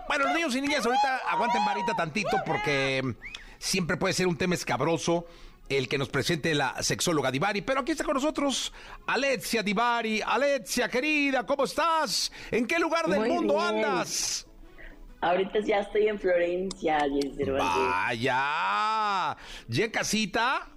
[0.08, 3.14] Bueno, los niños y niñas ahorita aguanten varita tantito porque
[3.58, 5.26] siempre puede ser un tema escabroso
[5.68, 7.62] el que nos presente la sexóloga Divari.
[7.62, 8.72] Pero aquí está con nosotros
[9.06, 10.22] Alexia Divari.
[10.24, 12.32] Alexia, querida, ¿cómo estás?
[12.50, 13.84] ¿En qué lugar del Muy mundo bien.
[13.84, 14.46] andas?
[15.20, 16.98] Ahorita ya estoy en Florencia.
[17.58, 19.36] Vaya.
[19.66, 20.68] ¿Ya en casita?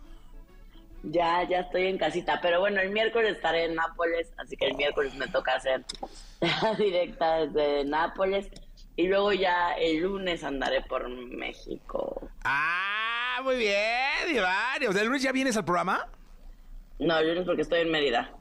[1.04, 2.40] Ya, ya estoy en casita.
[2.42, 5.84] Pero bueno, el miércoles estaré en Nápoles, así que el miércoles me toca hacer
[6.40, 8.48] la directa desde Nápoles.
[8.96, 12.30] Y luego ya el lunes andaré por México.
[12.44, 14.40] Ah, muy bien.
[14.88, 16.08] O sea, ¿el lunes ya vienes al programa?
[17.00, 18.32] No, el lunes porque estoy en Mérida.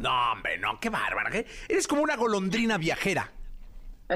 [0.00, 1.30] No, hombre, no, qué bárbara.
[1.30, 1.46] ¿qué?
[1.68, 3.30] Eres como una golondrina viajera.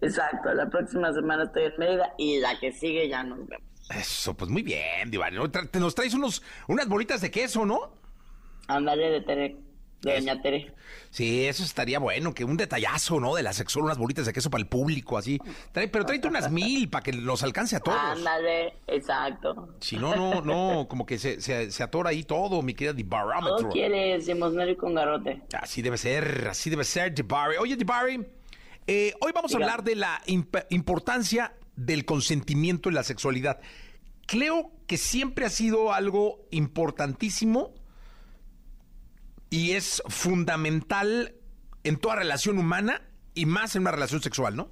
[0.00, 3.68] Exacto, la próxima semana estoy en Mérida y la que sigue ya nos vemos.
[3.90, 5.10] Eso, pues muy bien.
[5.10, 7.92] Tra- Te nos traes unos, unas bolitas de queso, ¿no?
[8.66, 9.56] Ándale de Tere,
[10.02, 10.20] de Eso.
[10.26, 10.74] Doña Tere.
[11.10, 13.34] Sí, eso estaría bueno, que un detallazo, ¿no?
[13.34, 15.38] De la sexual, unas bolitas de queso para el público, así.
[15.72, 17.96] Trae- pero tráete unas mil para que los alcance a todos.
[17.98, 19.70] Ándale, exacto.
[19.80, 23.56] Si no, no, no, como que se, se, se atora ahí todo, mi querida Dibarómetro.
[23.56, 25.42] Todo quieres, y con garrote.
[25.58, 27.56] Así debe ser, así debe ser, Dibari.
[27.56, 28.22] Oye, Dibari,
[28.86, 33.60] eh, hoy vamos a hablar de la imp- importancia del consentimiento en la sexualidad.
[34.26, 37.72] Creo que siempre ha sido algo importantísimo
[39.48, 41.34] y es fundamental
[41.84, 43.02] en toda relación humana
[43.34, 44.70] y más en una relación sexual, ¿no?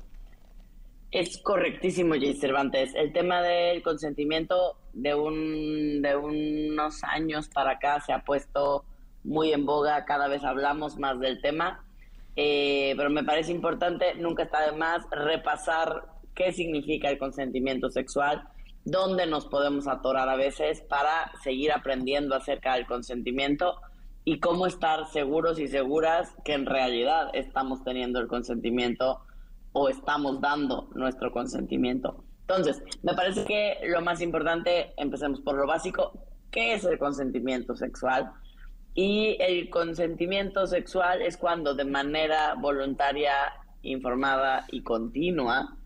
[1.12, 2.92] Es correctísimo, Jay Cervantes.
[2.95, 8.85] El tema del consentimiento de un de unos años para acá se ha puesto
[9.23, 11.87] muy en boga, cada vez hablamos más del tema
[12.37, 16.05] eh, pero me parece importante, nunca está de más, repasar
[16.37, 18.49] qué significa el consentimiento sexual,
[18.85, 23.81] dónde nos podemos atorar a veces para seguir aprendiendo acerca del consentimiento
[24.25, 29.20] y cómo estar seguros y seguras que en realidad estamos teniendo el consentimiento
[29.72, 32.25] o estamos dando nuestro consentimiento.
[32.42, 36.12] Entonces, me parece que lo más importante, empecemos por lo básico,
[36.53, 38.31] ¿qué es el consentimiento sexual?
[38.94, 43.33] Y el consentimiento sexual es cuando de manera voluntaria,
[43.83, 45.77] informada y continua,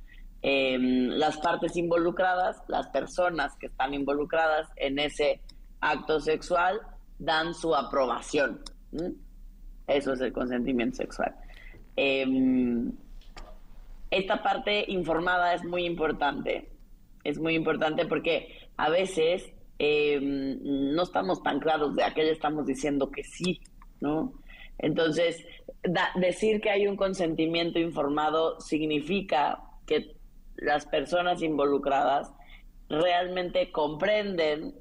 [0.43, 5.41] em, las partes involucradas, las personas que están involucradas en ese
[5.81, 6.81] acto sexual,
[7.19, 8.61] dan su aprobación.
[9.87, 11.35] Eso es el consentimiento sexual.
[11.97, 12.93] Em,
[14.11, 16.71] esta parte informada es muy importante.
[17.25, 20.59] Es muy importante porque a veces Em,
[20.95, 23.63] no estamos tan claros de a qué estamos diciendo que sí,
[24.03, 24.35] ¿no?
[24.77, 25.43] Entonces,
[26.17, 30.17] decir que hay un consentimiento informado significa que
[30.61, 32.33] las personas involucradas
[32.89, 34.75] realmente comprenden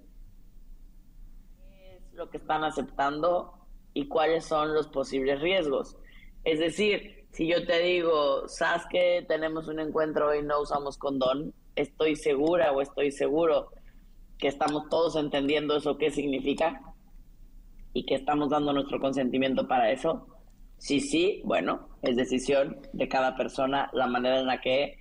[2.13, 3.53] lo que están aceptando
[3.93, 5.97] y cuáles son los posibles riesgos.
[6.43, 11.53] Es decir, si yo te digo, sabes que tenemos un encuentro y no usamos condón,
[11.75, 13.69] estoy segura o estoy seguro
[14.37, 16.81] que estamos todos entendiendo eso qué significa
[17.93, 20.27] y que estamos dando nuestro consentimiento para eso.
[20.77, 24.98] Sí, sí, bueno, es decisión de cada persona la manera en la que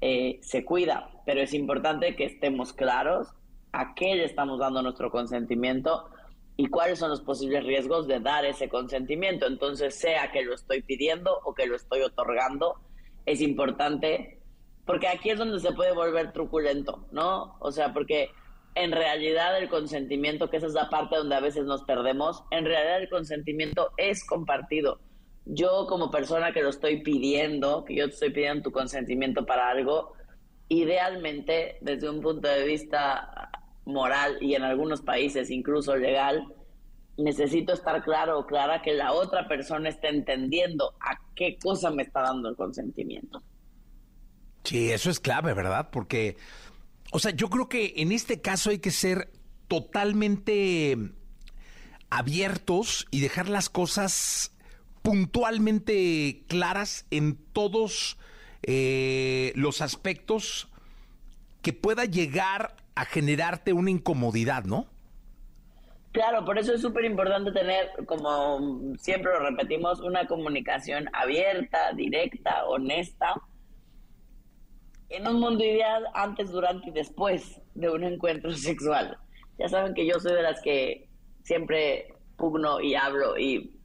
[0.00, 3.28] eh, se cuida, pero es importante que estemos claros
[3.72, 6.08] a qué le estamos dando nuestro consentimiento
[6.56, 9.46] y cuáles son los posibles riesgos de dar ese consentimiento.
[9.46, 12.76] Entonces, sea que lo estoy pidiendo o que lo estoy otorgando,
[13.26, 14.40] es importante,
[14.86, 17.56] porque aquí es donde se puede volver truculento, ¿no?
[17.60, 18.30] O sea, porque
[18.74, 22.64] en realidad el consentimiento, que esa es la parte donde a veces nos perdemos, en
[22.64, 25.00] realidad el consentimiento es compartido.
[25.46, 29.70] Yo como persona que lo estoy pidiendo, que yo te estoy pidiendo tu consentimiento para
[29.70, 30.12] algo,
[30.68, 33.50] idealmente desde un punto de vista
[33.84, 36.52] moral y en algunos países incluso legal,
[37.16, 42.02] necesito estar claro o clara que la otra persona esté entendiendo a qué cosa me
[42.02, 43.42] está dando el consentimiento.
[44.64, 45.88] Sí, eso es clave, ¿verdad?
[45.92, 46.36] Porque
[47.12, 49.30] o sea, yo creo que en este caso hay que ser
[49.68, 50.96] totalmente
[52.10, 54.52] abiertos y dejar las cosas
[55.06, 58.18] puntualmente claras en todos
[58.64, 60.68] eh, los aspectos
[61.62, 64.88] que pueda llegar a generarte una incomodidad, ¿no?
[66.10, 72.64] Claro, por eso es súper importante tener, como siempre lo repetimos, una comunicación abierta, directa,
[72.64, 73.40] honesta,
[75.08, 79.16] en un mundo ideal antes, durante y después de un encuentro sexual.
[79.56, 81.08] Ya saben que yo soy de las que
[81.44, 83.75] siempre pugno y hablo y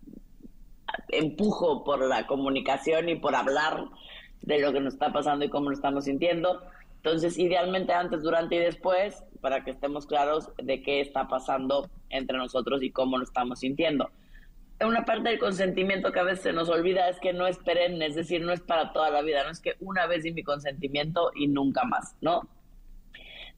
[1.09, 3.85] empujo por la comunicación y por hablar
[4.41, 6.63] de lo que nos está pasando y cómo lo estamos sintiendo.
[6.97, 12.37] Entonces, idealmente antes, durante y después, para que estemos claros de qué está pasando entre
[12.37, 14.09] nosotros y cómo lo estamos sintiendo
[14.85, 18.05] una parte del consentimiento que a veces se nos olvida es que no es perenne,
[18.05, 20.43] es decir, no es para toda la vida, no es que una vez di mi
[20.43, 22.47] consentimiento y nunca más, ¿no?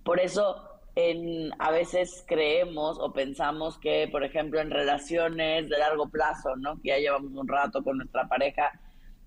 [0.03, 6.09] Por eso en, a veces creemos o pensamos que, por ejemplo, en relaciones de largo
[6.09, 6.79] plazo, ¿no?
[6.81, 8.71] Que ya llevamos un rato con nuestra pareja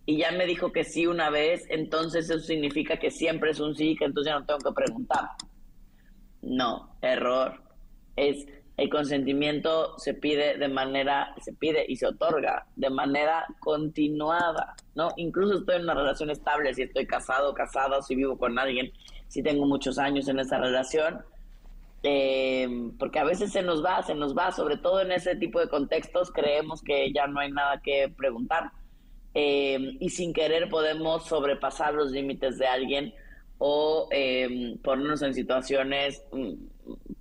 [0.05, 3.74] y ya me dijo que sí una vez, entonces eso significa que siempre es un
[3.74, 5.31] sí, que entonces ya no tengo que preguntar.
[6.42, 7.61] No, error.
[8.14, 14.74] Es el consentimiento se pide de manera, se pide y se otorga de manera continuada,
[14.94, 15.09] ¿no?
[15.16, 18.92] Incluso estoy en una relación estable, si estoy casado, casada, si vivo con alguien,
[19.29, 21.24] si tengo muchos años en esa relación,
[22.09, 22.69] eh,
[23.01, 25.69] porque a veces se nos va, se nos va, sobre todo en ese tipo de
[25.69, 28.71] contextos, creemos que ya no hay nada que preguntar
[29.35, 33.12] eh, y sin querer podemos sobrepasar los límites de alguien
[33.59, 36.53] o eh, ponernos en situaciones mm,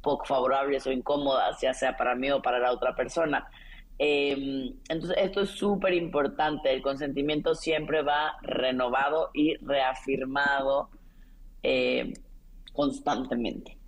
[0.03, 3.47] poco favorables o incómodas, ya sea para mí o para la otra persona.
[3.97, 6.71] Em, entonces, esto es súper importante.
[6.71, 10.91] El consentimiento siempre va renovado y reafirmado
[12.71, 13.79] constantemente.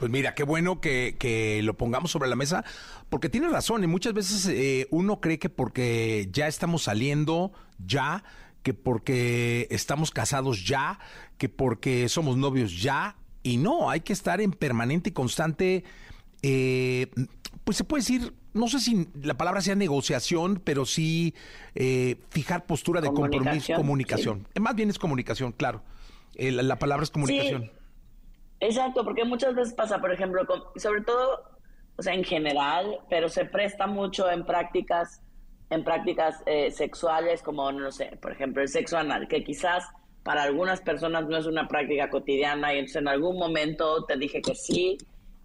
[0.00, 2.64] Pues mira, qué bueno que, lo pongamos sobre la mesa,
[3.10, 7.52] porque tiene razón, y muchas veces eh, uno cree que porque ya estamos saliendo,
[7.84, 8.24] ya,
[8.62, 10.98] que porque estamos casados ya,
[11.36, 15.84] que porque somos novios ya, y no, hay que estar en permanente y constante,
[16.40, 17.08] eh,
[17.64, 21.34] pues se puede decir, no sé si la palabra sea negociación, pero sí
[21.74, 24.48] eh, fijar postura de compromiso, comunicación.
[24.58, 25.82] Más bien es comunicación, claro.
[26.38, 27.70] la palabra es comunicación.
[28.60, 30.46] Exacto, porque muchas veces pasa, por ejemplo,
[30.76, 31.44] sobre todo,
[31.96, 35.22] o sea, en general, pero se presta mucho en prácticas
[35.70, 39.84] en prácticas eh, sexuales como, no sé, por ejemplo, el sexo anal, que quizás
[40.24, 44.42] para algunas personas no es una práctica cotidiana y entonces en algún momento te dije
[44.42, 44.98] que sí,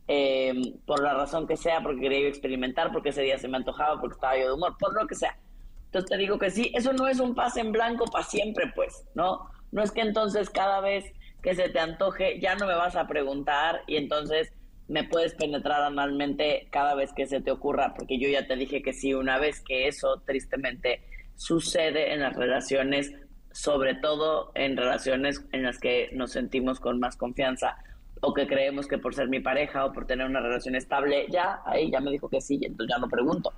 [0.07, 0.53] eh,
[0.85, 4.15] por la razón que sea, porque quería experimentar, porque ese día se me antojaba, porque
[4.15, 5.37] estaba yo de humor, por lo que sea.
[5.85, 9.05] Entonces te digo que sí, eso no es un pase en blanco para siempre, pues,
[9.13, 9.49] ¿no?
[9.71, 11.05] No es que entonces cada vez
[11.45, 14.51] que se te antoje ya no me vas a preguntar y entonces
[14.87, 18.81] me puedes penetrar analmente cada vez que se te ocurra, porque yo ya te dije
[18.81, 21.03] que sí una vez, que eso tristemente
[21.35, 23.13] sucede en las relaciones,
[23.51, 27.77] sobre todo en relaciones en las que nos sentimos con más confianza
[28.21, 31.61] o que creemos que por ser mi pareja o por tener una relación estable, ya,
[31.67, 33.53] ahí ya me dijo que sí, entonces ya no pregunto.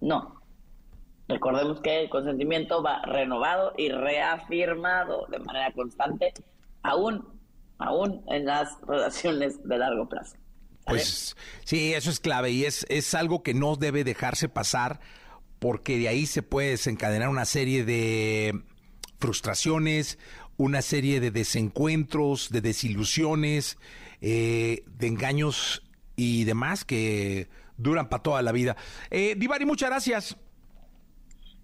[0.00, 0.40] No.
[1.26, 6.32] Recordemos que el consentimiento va renovado y reafirmado de manera constante,
[6.82, 7.40] aún,
[7.78, 10.36] aún en las relaciones de largo plazo.
[10.84, 15.00] Pues sí, eso es clave y es, es algo que no debe dejarse pasar
[15.60, 18.64] porque de ahí se puede desencadenar una serie de
[19.20, 20.18] frustraciones,
[20.56, 23.78] una serie de desencuentros, de desilusiones,
[24.20, 25.84] eh, de engaños
[26.16, 28.76] y demás que duran para toda la vida.
[29.10, 30.36] Eh, Divari, muchas gracias.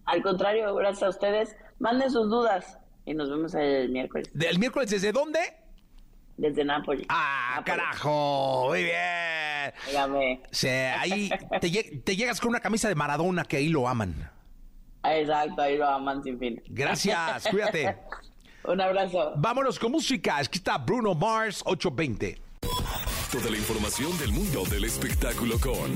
[0.04, 1.56] Al contrario, gracias a ustedes.
[1.80, 2.77] Manden sus dudas
[3.08, 4.30] y nos vemos el miércoles.
[4.38, 5.40] ¿El miércoles desde dónde?
[6.36, 7.06] Desde Nápoles.
[7.08, 7.64] ¡Ah, Nápoles.
[7.64, 8.66] carajo!
[8.68, 9.72] Muy bien.
[9.86, 10.42] Dígame.
[10.50, 11.70] Sí, ahí te,
[12.04, 14.30] te llegas con una camisa de Maradona que ahí lo aman.
[15.04, 16.62] Exacto, ahí lo aman sin fin.
[16.68, 17.96] Gracias, cuídate.
[18.64, 19.32] Un abrazo.
[19.36, 20.36] Vámonos con música.
[20.36, 22.47] Aquí está Bruno Mars 820.
[23.32, 25.94] Toda la información del mundo del espectáculo con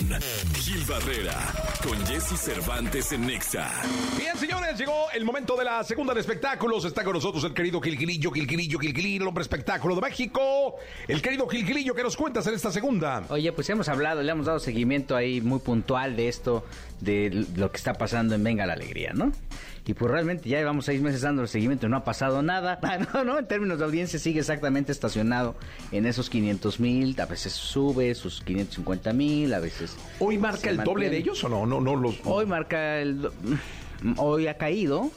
[0.55, 1.35] Gil Barrera,
[1.83, 3.71] con Jesse Cervantes en Nexa.
[4.19, 6.85] Bien, señores, llegó el momento de la segunda de espectáculos.
[6.85, 10.77] Está con nosotros el querido Gilgilillo, Gilgilillo, Gilgilillo, el hombre espectáculo de México.
[11.09, 13.25] El querido Gilgilillo, ¿qué nos cuentas en esta segunda?
[13.31, 16.67] Oye, pues hemos hablado, le hemos dado seguimiento ahí muy puntual de esto,
[17.01, 19.33] de lo que está pasando en Venga la Alegría, ¿no?
[19.85, 22.79] Y pues realmente ya llevamos seis meses dando el seguimiento y no ha pasado nada.
[22.93, 25.57] Ah, No, no, en términos de audiencia sigue exactamente estacionado
[25.91, 29.97] en esos 500 mil, a veces sube sus 550 mil, a veces...
[30.21, 31.67] ¿Hoy marca el doble de ellos o no?
[31.67, 32.17] No, no los.
[32.25, 33.23] Hoy marca el...
[33.23, 33.33] do-
[34.17, 35.11] Hoy ha caído,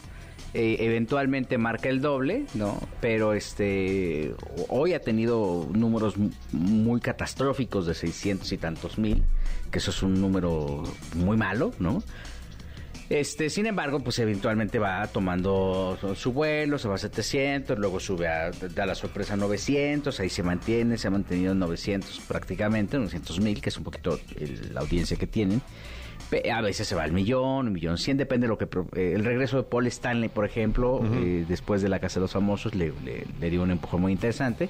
[0.54, 2.80] eh, eventualmente marca el doble, ¿no?
[3.02, 4.34] Pero este...
[4.70, 9.24] Hoy ha tenido números mu- muy catastróficos de 600 y tantos mil,
[9.72, 10.84] que eso es un número
[11.16, 12.04] muy malo, ¿no?
[13.10, 18.28] Este, sin embargo, pues eventualmente va tomando su vuelo, se va a 700, luego sube
[18.28, 22.98] a, da la sorpresa a 900, ahí se mantiene, se ha mantenido en 900 prácticamente,
[22.98, 25.62] 900 mil, que es un poquito el- la audiencia que tienen.
[26.52, 28.66] A veces se va al millón, un millón cien, depende de lo que...
[29.00, 32.32] eh, el regreso de Paul Stanley, por ejemplo, eh, después de la Casa de los
[32.32, 34.70] Famosos, le, le- le dio un empujón muy interesante.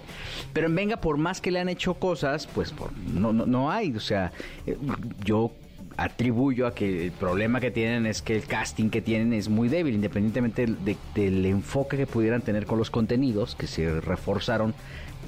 [0.52, 3.72] Pero en Venga, por más que le han hecho cosas, pues por, no, no, no
[3.72, 3.96] hay.
[3.96, 4.34] O sea,
[4.68, 4.76] eh,
[5.24, 5.52] yo
[5.98, 9.70] atribuyo a que el problema que tienen es que el casting que tienen es muy
[9.70, 14.74] débil, independientemente de- del enfoque que pudieran tener con los contenidos, que se reforzaron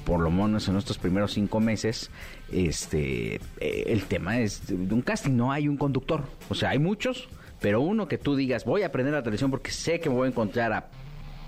[0.04, 2.10] por lo menos en estos primeros cinco meses,
[2.52, 6.24] este eh, el tema es de un casting, no hay un conductor.
[6.48, 7.28] O sea, hay muchos,
[7.60, 10.26] pero uno que tú digas, voy a aprender la televisión porque sé que me voy
[10.26, 10.86] a encontrar a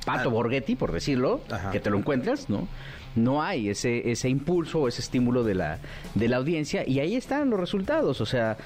[0.05, 1.71] Pato Borghetti, por decirlo, Ajá.
[1.71, 2.67] que te lo encuentras, ¿no?
[3.17, 5.79] No hay ese, ese impulso o ese estímulo de la,
[6.15, 8.21] de la audiencia y ahí están los resultados.
[8.21, 8.57] O sea,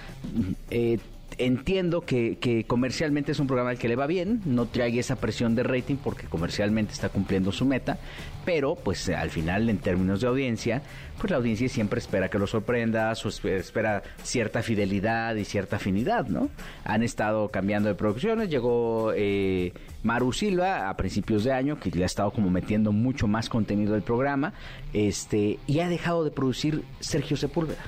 [0.70, 0.98] eh,
[1.38, 5.16] entiendo que, que comercialmente es un programa al que le va bien, no trae esa
[5.16, 7.98] presión de rating porque comercialmente está cumpliendo su meta,
[8.44, 10.82] pero pues al final en términos de audiencia,
[11.18, 15.76] pues la audiencia siempre espera que lo sorprendas o espe- espera cierta fidelidad y cierta
[15.76, 16.48] afinidad, ¿no?
[16.84, 22.02] Han estado cambiando de producciones, llegó eh, Maru Silva a principios de año, que le
[22.02, 24.52] ha estado como metiendo mucho más contenido del programa,
[24.92, 27.82] este, y ha dejado de producir Sergio Sepúlveda.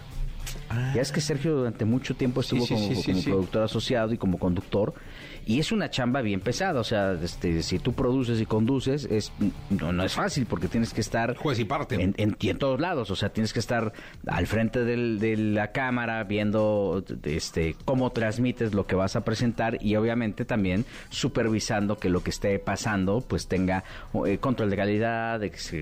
[0.95, 4.39] Ya es que Sergio durante mucho tiempo estuvo sí, como, sí, productor asociado y como
[4.39, 4.95] conductor.
[5.47, 6.81] Y es una chamba bien pesada.
[6.81, 9.33] O sea, este, si tú produces y conduces, es,
[9.71, 11.95] no, no es fácil porque tienes que estar Juez y parte.
[11.95, 13.11] en, en, en todos lados.
[13.13, 13.93] O sea, tienes que estar
[14.27, 19.79] al frente del- de la cámara viendo este, cómo transmites lo que vas a presentar
[19.81, 23.85] y obviamente también supervisando que lo que esté pasando pues tenga
[24.27, 25.41] eh, control de calidad,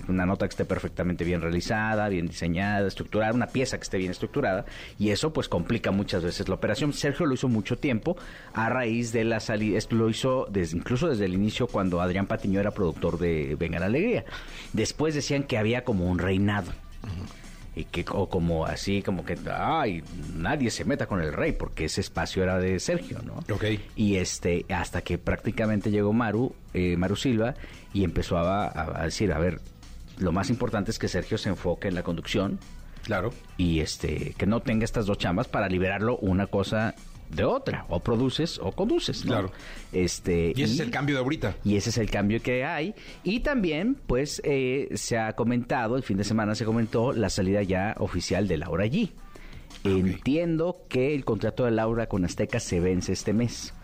[0.08, 4.10] una nota que esté perfectamente bien realizada, bien diseñada, estructurada, una pieza que esté bien
[4.10, 4.64] estructurada
[4.98, 6.92] y eso pues complica muchas veces la operación.
[6.92, 8.16] Sergio lo hizo mucho tiempo
[8.52, 12.60] a raíz de la esto lo hizo desde, incluso desde el inicio cuando Adrián Patiño
[12.60, 14.24] era productor de Venga la Alegría.
[14.72, 16.72] Después decían que había como un reinado
[17.76, 20.02] y que o como así como que ay
[20.36, 23.64] nadie se meta con el rey porque ese espacio era de Sergio no Ok.
[23.96, 27.54] y este hasta que prácticamente llegó Maru eh, Maru Silva
[27.92, 29.60] y empezó a, a- a decir a ver
[30.18, 32.60] lo más importante es que Sergio se enfoque en la conducción
[33.02, 33.32] Claro.
[33.56, 36.94] y este que no tenga estas dos chambas para liberarlo una cosa
[37.30, 39.32] de otra, o produces o conduces, ¿no?
[39.32, 39.52] Claro.
[39.92, 41.56] Este, Y ese es el cambio de ahorita.
[41.64, 42.94] y ese es el cambio que hay.
[43.22, 47.62] Y también, pues, eh, se ha comentado, el fin de semana se comentó la salida
[47.62, 49.10] ya oficial de Laura G.
[49.84, 53.74] Entiendo que el contrato de Laura con Azteca se vence este mes.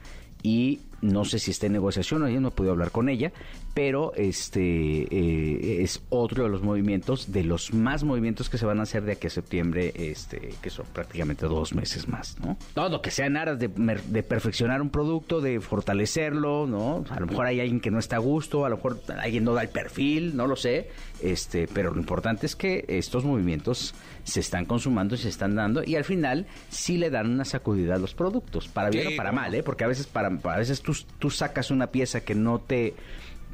[0.43, 3.33] Y no sé si está en negociación, yo no he podido hablar con ella,
[3.75, 8.81] pero este eh, es otro de los movimientos, de los más movimientos que se van
[8.81, 12.57] a hacer de aquí a septiembre, este, que son prácticamente dos meses más, ¿no?
[12.75, 17.05] Todo que sea en aras de, de perfeccionar un producto, de fortalecerlo, ¿no?
[17.11, 19.55] A lo mejor hay alguien que no está a gusto, a lo mejor alguien no
[19.55, 20.89] da el perfil, no lo sé,
[21.23, 23.95] este, pero lo importante es que estos movimientos
[24.25, 27.95] se están consumando y se están dando y al final sí le dan una sacudida
[27.95, 29.37] a los productos, para bien Sí, o para no.
[29.37, 29.63] mal, ¿eh?
[29.63, 32.95] Porque a veces para, a veces tú, tú sacas una pieza que no te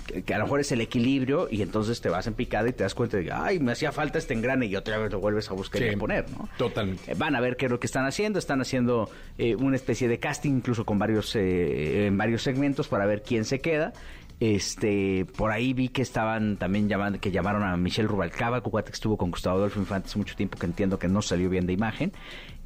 [0.06, 2.72] que, que a lo mejor es el equilibrio y entonces te vas en picada y
[2.72, 5.20] te das cuenta de que, ay, me hacía falta este engrane y otra vez lo
[5.20, 6.48] vuelves a buscar y a poner, ¿no?
[6.58, 7.10] totalmente.
[7.10, 10.08] Eh, Van a ver qué es lo que están haciendo, están haciendo eh, una especie
[10.08, 13.92] de casting incluso con varios eh, en varios segmentos para ver quién se queda.
[14.38, 18.94] Este, por ahí vi que estaban también llamando, que llamaron a Michelle Rubalcaba, cuate que
[18.94, 21.72] estuvo con Gustavo Adolfo Infante hace mucho tiempo, que entiendo que no salió bien de
[21.72, 22.12] imagen.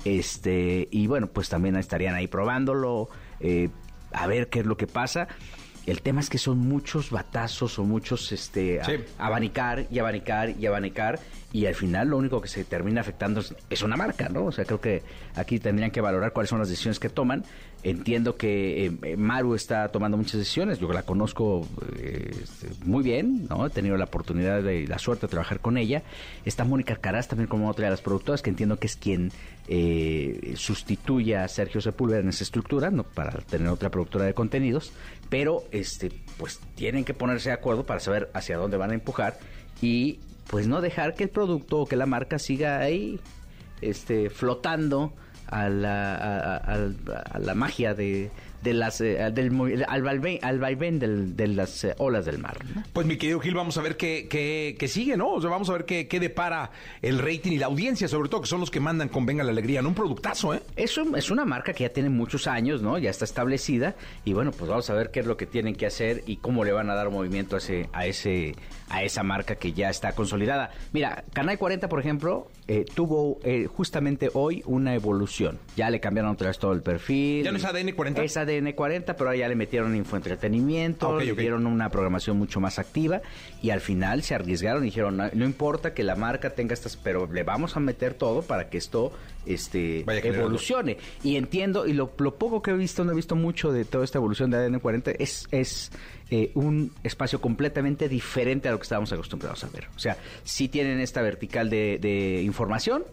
[0.04, 3.68] Este, y bueno, pues también estarían ahí probándolo, eh,
[4.12, 5.28] a ver qué es lo que pasa.
[5.90, 8.84] El tema es que son muchos batazos o muchos este a-
[9.18, 11.18] abanicar y abanicar y abanicar
[11.52, 14.44] y al final lo único que se termina afectando es, es una marca, ¿no?
[14.46, 15.02] O sea, creo que
[15.34, 17.44] aquí tendrían que valorar cuáles son las decisiones que toman.
[17.82, 21.66] Entiendo que eh, eh, Maru está tomando muchas decisiones, yo la conozco
[21.96, 23.66] eh, este, muy bien, ¿no?
[23.66, 26.02] He tenido la oportunidad y la suerte de trabajar con ella.
[26.44, 29.32] Está Mónica Caraz también como otra de las productoras, que entiendo que es quien
[29.66, 33.02] eh, sustituye a Sergio Sepúlveda en esa estructura, ¿no?
[33.02, 34.92] Para tener otra productora de contenidos,
[35.30, 39.38] pero este, pues tienen que ponerse de acuerdo para saber hacia dónde van a empujar
[39.80, 40.18] y
[40.48, 43.18] pues no dejar que el producto o que la marca siga ahí
[43.80, 45.14] este flotando
[45.46, 48.30] a la, a, a- a la magia de,
[48.62, 52.58] de las eh, del al vaivén, al vaivén del- de las eh, olas del mar
[52.74, 52.82] ¿no?
[52.92, 55.30] Pues mi querido Gil, vamos a ver qué, qué, qué sigue, ¿no?
[55.32, 56.70] O sea, vamos a ver qué, qué depara
[57.02, 59.50] el rating y la audiencia, sobre todo, que son los que mandan con Venga la
[59.50, 59.82] Alegría.
[59.82, 59.88] ¿no?
[59.88, 60.62] Un productazo, ¿eh?
[60.76, 62.98] Es, un- es una marca que ya tiene muchos años, ¿no?
[62.98, 63.94] Ya está establecida
[64.24, 66.64] y bueno, pues vamos a ver qué es lo que tienen que hacer y cómo
[66.64, 68.54] le van a dar movimiento a ese a ese
[68.88, 70.72] a esa marca que ya está consolidada.
[70.92, 75.58] Mira, Canal 40, por ejemplo, eh, tuvo eh, justamente hoy una evolución.
[75.76, 77.44] Ya le cambiaron otra vez todo el perfil.
[77.44, 78.22] ¿Ya no es ADN 40?
[78.24, 82.36] Es ADN 40, pero ahora ya le metieron infoentretenimiento, Ah, ok, le dieron una programación
[82.36, 83.20] mucho más activa
[83.62, 86.96] y al final se arriesgaron y dijeron, no, no importa que la marca tenga estas,
[86.96, 89.12] pero le vamos a meter todo para que esto
[89.46, 90.46] este Vaya generando.
[90.46, 90.98] evolucione.
[91.22, 94.04] Y entiendo, y lo, lo poco que he visto, no he visto mucho de toda
[94.04, 95.90] esta evolución de ADN 40, es, es
[96.30, 99.88] eh, un espacio completamente diferente a lo que estábamos acostumbrados a ver.
[99.96, 103.04] O sea, sí tienen esta vertical de, de información,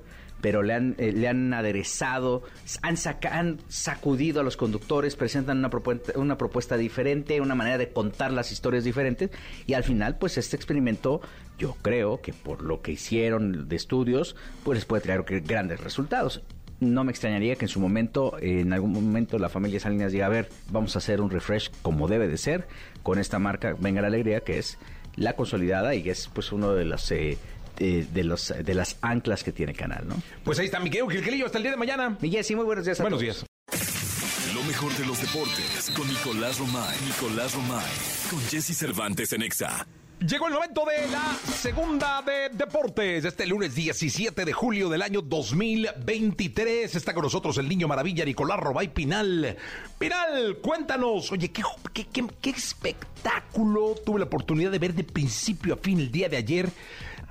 [0.42, 2.44] pero le han, eh, le han aderezado,
[2.82, 7.90] han, saca- sacudido a los conductores, presentan una propuesta, una propuesta diferente, una manera de
[7.92, 9.32] contar las historias diferentes,
[9.66, 11.22] y al final, pues este experimento,
[11.58, 16.44] yo creo que por lo que hicieron de estudios, pues les puede traer grandes resultados.
[16.80, 20.30] No me extrañaría que en su momento, en algún momento, la familia Salinas diga, a
[20.30, 22.68] ver, vamos a hacer un refresh como debe de ser,
[23.02, 24.78] con esta marca Venga la Alegría, que es
[25.16, 27.10] la consolidada y que es pues uno de los...
[27.12, 27.40] eh,
[27.80, 30.16] de, de los de las anclas que tiene Canal, ¿no?
[30.44, 32.18] Pues ahí está mi querido hasta el día de mañana.
[32.22, 33.36] Y Jessy, muy buenos días a Buenos todos.
[33.36, 34.54] días.
[34.54, 36.96] Lo mejor de los deportes con Nicolás Romay.
[37.06, 37.86] Nicolás Romay.
[38.30, 39.86] Con Jesse Cervantes en Exa.
[40.20, 43.24] Llegó el momento de la segunda de deportes.
[43.24, 48.60] Este lunes 17 de julio del año 2023 está con nosotros el niño maravilla Nicolás
[48.60, 49.56] Robay Pinal.
[50.00, 51.32] Pinal, cuéntanos.
[51.32, 51.62] Oye, ¿qué,
[51.94, 56.30] qué, qué- qué espectáculo tuve la oportunidad de ver de principio a fin el día
[56.30, 56.68] de ayer.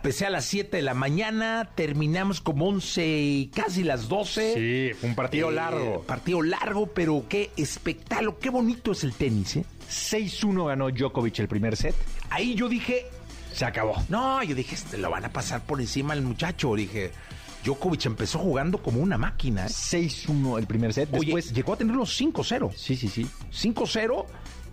[0.06, 4.54] Empecé a las 7 de la mañana, terminamos como 11 y casi las 12.
[4.54, 6.02] Sí, fue un partido Eh, largo.
[6.02, 9.64] Partido largo, pero qué espectáculo, qué bonito es el tenis, ¿eh?
[9.90, 11.96] 6-1 ganó Djokovic el primer set.
[12.30, 13.06] Ahí yo dije,
[13.52, 13.96] Se acabó.
[14.08, 16.76] no, yo dije, este, lo van a pasar por encima al muchacho.
[16.76, 17.10] Dije,
[17.64, 19.66] Djokovic empezó jugando como una máquina.
[19.66, 19.70] ¿eh?
[19.70, 21.08] 6-1 el primer set.
[21.14, 22.70] Oye, Después, llegó a tener los 5-0.
[22.76, 23.26] sí, sí, sí.
[23.52, 24.24] 5-0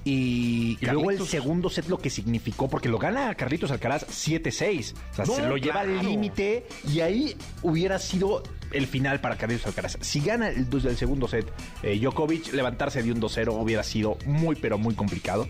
[0.05, 0.77] y...
[0.81, 4.93] Luego el segundo set lo que significó, porque lo gana Carlitos Alcaraz 7-6.
[5.11, 6.09] O sea, No, se lo lleva al claro.
[6.09, 9.97] límite y ahí hubiera sido el final para Carlitos Alcaraz.
[10.01, 11.45] Si gana el, dos- el segundo set,
[11.83, 15.47] eh, Djokovic, levantarse de un 2-0 hubiera sido muy, pero muy complicado.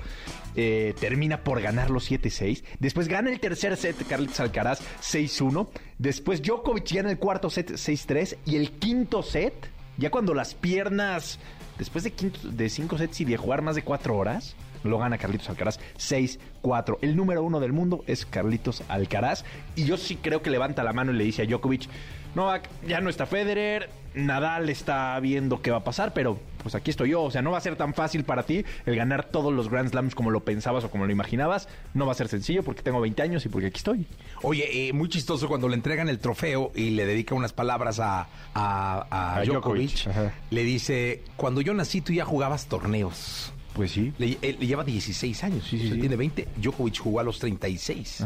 [0.56, 2.64] Eh, termina por ganar los 7-6.
[2.80, 5.68] Después gana el tercer set Carlitos Alcaraz 6-1.
[5.98, 8.38] Después Djokovic gana el cuarto set 6-3.
[8.46, 9.54] Y el quinto set,
[9.98, 11.40] ya cuando las piernas,
[11.78, 15.80] después de, cinco sets y de jugar más de cuatro horas, lo gana Carlitos Alcaraz
[15.98, 16.98] 6-4.
[17.02, 19.46] El número uno del mundo es Carlitos Alcaraz.
[19.76, 21.88] Y yo sí creo que levanta la mano y le dice a Djokovic,
[22.36, 26.90] Novak, ya no está Federer, Nadal está viendo qué va a pasar, pero pues aquí
[26.90, 27.22] estoy yo.
[27.22, 29.90] O sea, no va a ser tan fácil para ti el ganar todos los Grand
[29.92, 31.68] Slams como lo pensabas o como lo imaginabas.
[31.94, 34.08] No va a ser sencillo porque tengo 20 años y porque aquí estoy.
[34.42, 38.28] Oye, eh, muy chistoso cuando le entregan el trofeo y le dedica unas palabras a,
[38.54, 39.92] a, a A Djokovic.
[39.92, 40.34] Djokovic, ajá.
[40.50, 43.52] Le dice, cuando yo nací tú ya jugabas torneos.
[43.74, 44.14] Pues sí.
[44.20, 46.00] Le, él le lleva 16 años, Sí, sí, o sea, sí.
[46.00, 46.48] tiene 20.
[46.58, 48.24] Djokovic jugó a los 36.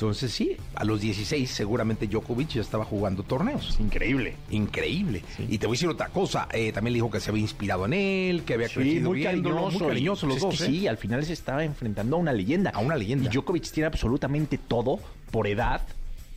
[0.00, 3.76] Entonces sí, a los 16 seguramente Djokovic ya estaba jugando torneos.
[3.78, 4.34] Increíble.
[4.50, 5.22] Increíble.
[5.46, 6.48] Y te voy a decir otra cosa.
[6.52, 9.18] eh, también le dijo que se había inspirado en él, que había Sí, crecido muy
[9.18, 9.78] viéndolo, cariñoso.
[9.80, 10.54] muy cariñoso los Pues dos.
[10.54, 10.80] es que ¿eh?
[10.80, 12.70] sí, al final se estaba enfrentando a una leyenda.
[12.70, 13.28] A una leyenda.
[13.28, 15.82] Y Djokovic tiene absolutamente todo por edad,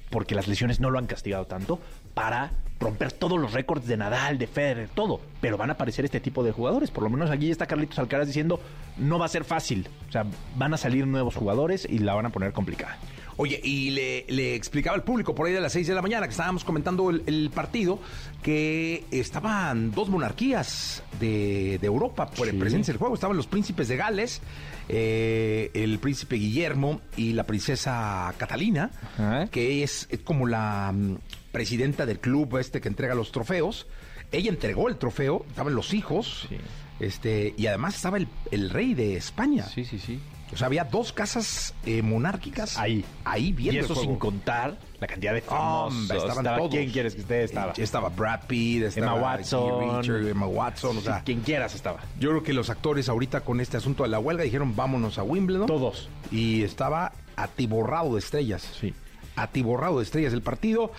[0.10, 1.80] porque las lesiones no lo han castigado tanto,
[2.14, 2.52] para
[2.82, 5.22] romper todos los récords de Nadal, de Federer, todo.
[5.40, 6.92] Pero van a aparecer este tipo de jugadores.
[6.92, 8.60] Por lo menos aquí está Carlitos Alcaraz diciendo,
[8.98, 9.88] no va a ser fácil.
[10.10, 10.26] O sea,
[10.58, 12.98] van a salir nuevos jugadores y la van a poner complicada.
[13.38, 16.28] Oye, y le, le explicaba al público por ahí de las 6 de la mañana
[16.28, 18.00] que estábamos comentando el, el partido
[18.44, 22.54] que estaban dos monarquías de, de Europa por Sí.
[22.58, 23.16] presentes en el juego.
[23.16, 24.42] Estaban los príncipes de Gales,
[24.90, 29.48] eh, el príncipe Guillermo y la princesa Catalina, Ajá.
[29.48, 31.16] que es, es como la mm,
[31.52, 33.88] presidenta del club este que entrega los trofeos.
[34.32, 36.58] Ella entregó el trofeo, estaban los hijos, Sí.
[37.00, 39.66] este, y además estaba el, el rey de España.
[39.66, 40.20] sí, sí.
[40.54, 43.04] O sea, había dos casas eh, monárquicas Ahí.
[43.26, 44.10] ahí viendo Y el eso juego.
[44.12, 46.00] sin contar la cantidad de famosos.
[46.00, 46.70] Hombre, estaban Estaba- todos.
[46.72, 47.44] ¿Quién quieres que esté?
[47.44, 47.74] Estaba.
[47.76, 49.80] Estaba Brad Pitt, estaba Emma Watson.
[49.80, 52.00] Keith Richards, Emma Watson, o Sí, sea, quien quieras estaba.
[52.20, 55.24] yo creo que los actores ahorita con este asunto de la huelga dijeron vámonos a
[55.24, 55.68] Wimbledon.
[55.68, 56.10] Todos.
[56.32, 58.70] Y estaba atiborrado de estrellas.
[58.80, 58.94] Sí.
[59.36, 60.92] Atiborrado de estrellas el partido.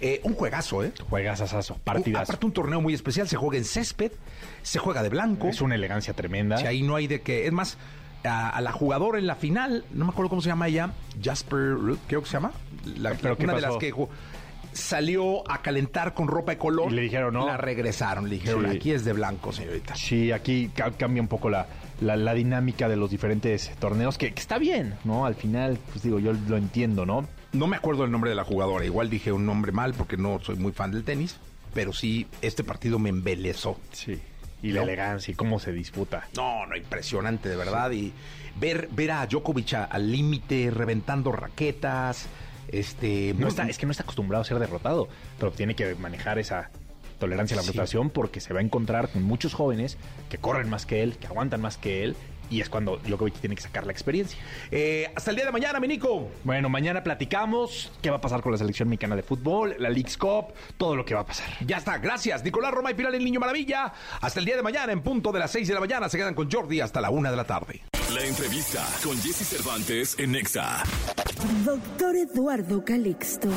[0.00, 0.92] Eh, un juegazo, ¿eh?
[1.10, 2.22] Un- partidazo.
[2.32, 4.12] aparte un torneo muy especial, se juega en césped,
[4.62, 5.48] se juega de blanco.
[5.48, 6.56] Es una elegancia tremenda.
[6.56, 7.46] Si ahí no hay de que.
[7.46, 7.76] Es más,
[8.24, 10.92] a, a la jugadora en la final, no me acuerdo cómo se llama ella,
[11.22, 12.52] Jasper, creo que se llama.
[12.98, 13.92] La, ¿Pero una de las que
[14.72, 16.90] salió a calentar con ropa de color.
[16.90, 17.46] Y le dijeron, no.
[17.46, 18.76] La regresaron, le dijeron, Sí.
[18.76, 19.94] aquí es de blanco, señorita.
[19.94, 21.66] Sí, aquí ca- cambia un poco la,
[22.00, 25.26] la, la dinámica de los diferentes torneos, que, que está bien, ¿no?
[25.26, 27.26] Al final, pues digo, yo lo entiendo, ¿no?
[27.52, 30.40] No me acuerdo el nombre de la jugadora, igual dije un nombre mal porque no
[30.40, 31.36] soy muy fan del tenis,
[31.74, 33.78] pero sí, este partido me embelezó.
[33.92, 34.18] Sí.
[34.62, 36.28] Y la elegancia y cómo se disputa.
[36.36, 37.90] No, no, impresionante, de verdad.
[37.90, 38.12] Y
[38.60, 42.26] ver, ver a Djokovic al límite, reventando raquetas.
[42.68, 45.08] Este, No está, es que no está acostumbrado a ser derrotado,
[45.38, 46.70] pero tiene que manejar esa
[47.18, 47.68] tolerancia a la Sí.
[47.68, 49.98] frustración porque se va a encontrar con muchos jóvenes
[50.30, 52.16] que corren más que él, que aguantan más que él,
[52.52, 54.38] y es cuando Djokovic tiene que sacar la experiencia.
[54.70, 56.28] Eh, hasta el día de mañana, mi Nico.
[56.44, 60.18] Bueno, mañana platicamos qué va a pasar con la selección mexicana de fútbol, la Leagues
[60.18, 61.48] Cup, todo lo que va a pasar.
[61.64, 62.44] Ya está, gracias.
[62.44, 63.92] Nicolás Roma y Pilar el Niño Maravilla.
[64.20, 66.10] Hasta el día de mañana, en punto de las 6 de la mañana.
[66.10, 67.80] Se quedan con Jordi hasta la 1 de la tarde.
[68.14, 70.82] La entrevista con Jesse Cervantes en Nexa.
[71.64, 73.48] Doctor Eduardo Calixto,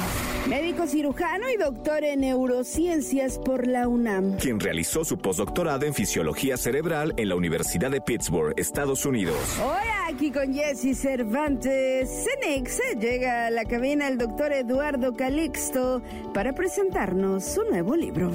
[0.47, 4.37] médico cirujano y doctor en neurociencias por la UNAM.
[4.37, 9.36] quien realizó su postdoctorado en fisiología cerebral en la Universidad de Pittsburgh, Estados Unidos.
[9.59, 12.07] Hola, aquí con Jesse Cervantes.
[12.23, 16.03] Cenex llega a la cabina el doctor Eduardo Calixto
[16.36, 18.31] para presentarnos su nuevo libro.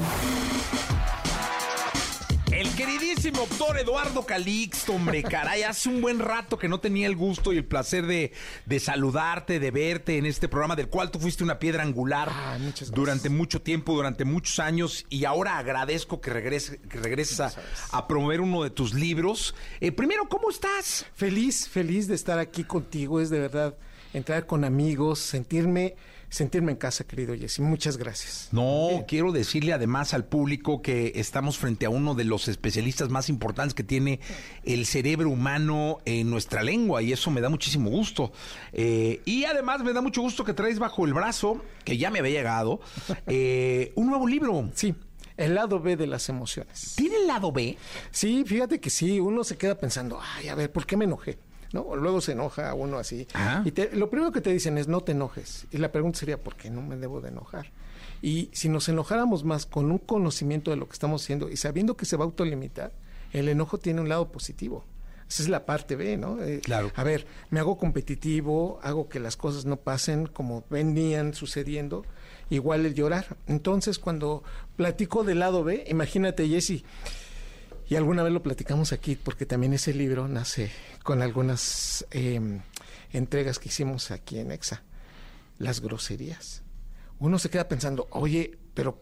[2.60, 7.16] El queridísimo doctor Eduardo Calixto, hombre, caray, hace un buen rato que no tenía el
[7.16, 8.32] gusto y el placer de,
[8.66, 12.30] de saludarte, de verte en este programa del cual tú fuiste una piedra angular
[12.92, 17.50] durante mucho tiempo, durante muchos años, y ahora agradezco que regreses, que regreses a,
[17.92, 19.54] a promover uno de tus libros.
[19.80, 21.06] Eh, primero, ¿cómo estás?
[21.14, 23.22] Feliz, feliz de estar aquí contigo.
[23.22, 23.74] Es de verdad
[24.12, 25.96] entrar con amigos, sentirme,
[26.30, 27.58] sentirme en casa, querido Jesse.
[27.58, 28.48] Muchas gracias.
[28.52, 33.28] No, quiero decirle además al público que estamos frente a uno de los especialistas más
[33.28, 34.20] importantes que tiene
[34.64, 38.32] el cerebro humano en nuestra lengua y eso me da muchísimo gusto.
[38.72, 42.20] Eh, y además me da mucho gusto que traes bajo el brazo, que ya me
[42.20, 42.80] había llegado,
[43.26, 44.70] eh, un nuevo libro.
[44.74, 44.94] Sí.
[45.36, 46.94] El lado B de las emociones.
[46.96, 47.76] ¿Tiene el lado B?
[48.10, 51.38] Sí, fíjate que sí, uno se queda pensando, ay, a ver, ¿por qué me enojé?
[51.72, 51.94] ¿No?
[51.94, 53.28] Luego se enoja uno así.
[53.32, 53.62] Ajá.
[53.64, 55.66] Y te- lo primero que te dicen es, no te enojes.
[55.70, 57.70] Y la pregunta sería, ¿por qué no me debo de enojar?
[58.22, 61.96] Y si nos enojáramos más con un conocimiento de lo que estamos haciendo y sabiendo
[61.96, 62.92] que se va a autolimitar,
[63.32, 64.84] el enojo tiene un lado positivo.
[65.28, 66.42] Esa es la parte B, ¿no?
[66.42, 66.90] Eh, Claro.
[66.96, 72.04] A ver, me hago competitivo, hago que las cosas no pasen como venían sucediendo,
[72.50, 73.36] igual el llorar.
[73.46, 74.42] Entonces, cuando
[74.76, 76.82] platico del lado B, imagínate, Jesse,
[77.88, 80.70] y alguna vez lo platicamos aquí, porque también ese libro nace
[81.10, 82.40] con algunas eh,
[83.12, 84.84] entregas que hicimos aquí en EXA.
[85.58, 86.62] Las groserías.
[87.18, 89.00] Uno se queda pensando, oye, pero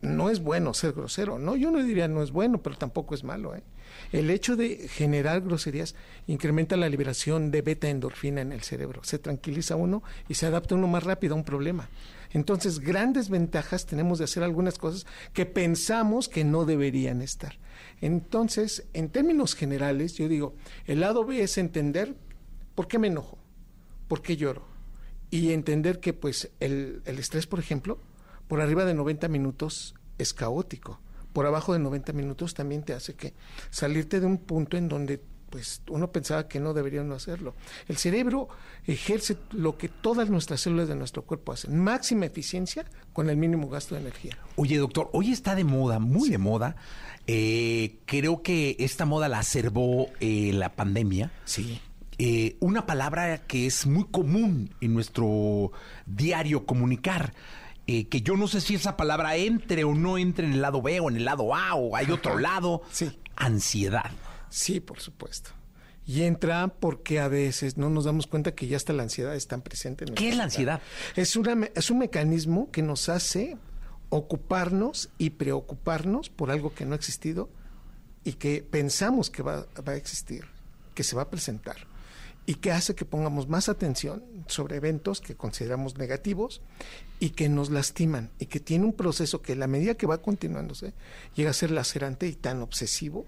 [0.00, 1.38] no es bueno ser grosero.
[1.38, 3.54] No, yo no diría no es bueno, pero tampoco es malo.
[3.54, 3.62] ¿eh?
[4.10, 5.94] El hecho de generar groserías
[6.26, 9.04] incrementa la liberación de beta endorfina en el cerebro.
[9.04, 11.88] Se tranquiliza uno y se adapta uno más rápido a un problema.
[12.32, 17.60] Entonces, grandes ventajas tenemos de hacer algunas cosas que pensamos que no deberían estar.
[18.00, 20.54] Entonces, en términos generales, yo digo,
[20.86, 22.14] el lado B es entender
[22.74, 23.38] por qué me enojo,
[24.06, 24.62] por qué lloro.
[25.30, 27.98] Y entender que, pues, el, el estrés, por ejemplo,
[28.46, 31.00] por arriba de 90 minutos es caótico.
[31.32, 33.34] Por abajo de 90 minutos también te hace que
[33.70, 37.54] salirte de un punto en donde pues uno pensaba que no debería no hacerlo.
[37.86, 38.48] El cerebro
[38.86, 43.68] ejerce lo que todas nuestras células de nuestro cuerpo hacen, máxima eficiencia con el mínimo
[43.68, 44.38] gasto de energía.
[44.56, 46.76] Oye, doctor, hoy está de moda, muy de moda.
[47.26, 51.30] Eh, creo que esta moda la acervó eh, la pandemia.
[51.44, 51.80] Sí.
[52.18, 55.72] Eh, una palabra que es muy común en nuestro
[56.06, 57.32] diario comunicar.
[57.88, 60.82] eh, que yo no sé si esa palabra entre o no entre en el lado
[60.82, 62.82] B o en el lado A o hay otro lado.
[62.90, 63.10] Sí.
[63.34, 64.10] Ansiedad.
[64.50, 65.50] Sí, por supuesto.
[66.06, 69.46] Y entra porque a veces no nos damos cuenta que ya hasta la ansiedad es
[69.46, 70.04] tan presente.
[70.08, 70.80] En ¿Qué es la ansiedad?
[71.16, 73.58] Es, una, me- es un mecanismo que nos hace
[74.08, 77.50] ocuparnos y preocuparnos por algo que no ha existido
[78.24, 80.44] y que pensamos que va, va a existir,
[80.94, 81.76] que se va a presentar
[82.46, 86.62] y que hace que pongamos más atención sobre eventos que consideramos negativos
[87.20, 90.22] y que nos lastiman y que tiene un proceso que a la medida que va
[90.22, 90.94] continuándose
[91.34, 93.26] llega a ser lacerante y tan obsesivo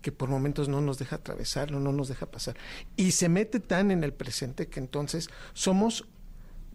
[0.00, 2.56] que por momentos no nos deja atravesarlo, no nos deja pasar.
[2.96, 6.06] Y se mete tan en el presente que entonces somos,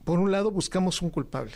[0.03, 1.53] por un lado, buscamos un culpable.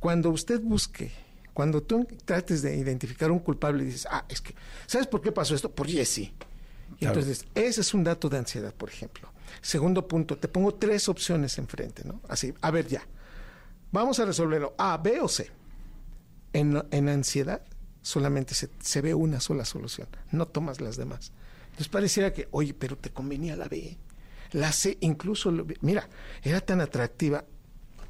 [0.00, 1.12] Cuando usted busque,
[1.54, 4.54] cuando tú trates de identificar un culpable y dices, ah, es que,
[4.86, 5.70] ¿sabes por qué pasó esto?
[5.70, 6.32] Por Jesse.
[6.98, 7.18] Claro.
[7.18, 9.32] entonces, ese es un dato de ansiedad, por ejemplo.
[9.60, 12.20] Segundo punto, te pongo tres opciones enfrente, ¿no?
[12.28, 13.02] Así, a ver ya.
[13.90, 14.74] Vamos a resolverlo.
[14.78, 15.50] A, B o C.
[16.52, 17.62] En, en ansiedad
[18.02, 21.32] solamente se, se ve una sola solución, no tomas las demás.
[21.66, 23.96] Entonces pareciera que, oye, pero te convenía la B.
[24.52, 25.50] La C incluso,
[25.80, 26.08] mira,
[26.42, 27.44] era tan atractiva.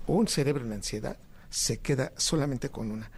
[0.09, 1.17] Un cerebro en ansiedad
[1.49, 3.11] se queda solamente con una.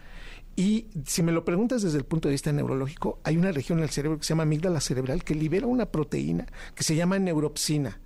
[0.55, 3.85] Y si me lo preguntas desde el punto de vista neurológico, hay una región en
[3.85, 6.45] el cerebro que se llama amígdala cerebral que libera una proteína
[6.75, 7.99] que se llama neuropsina.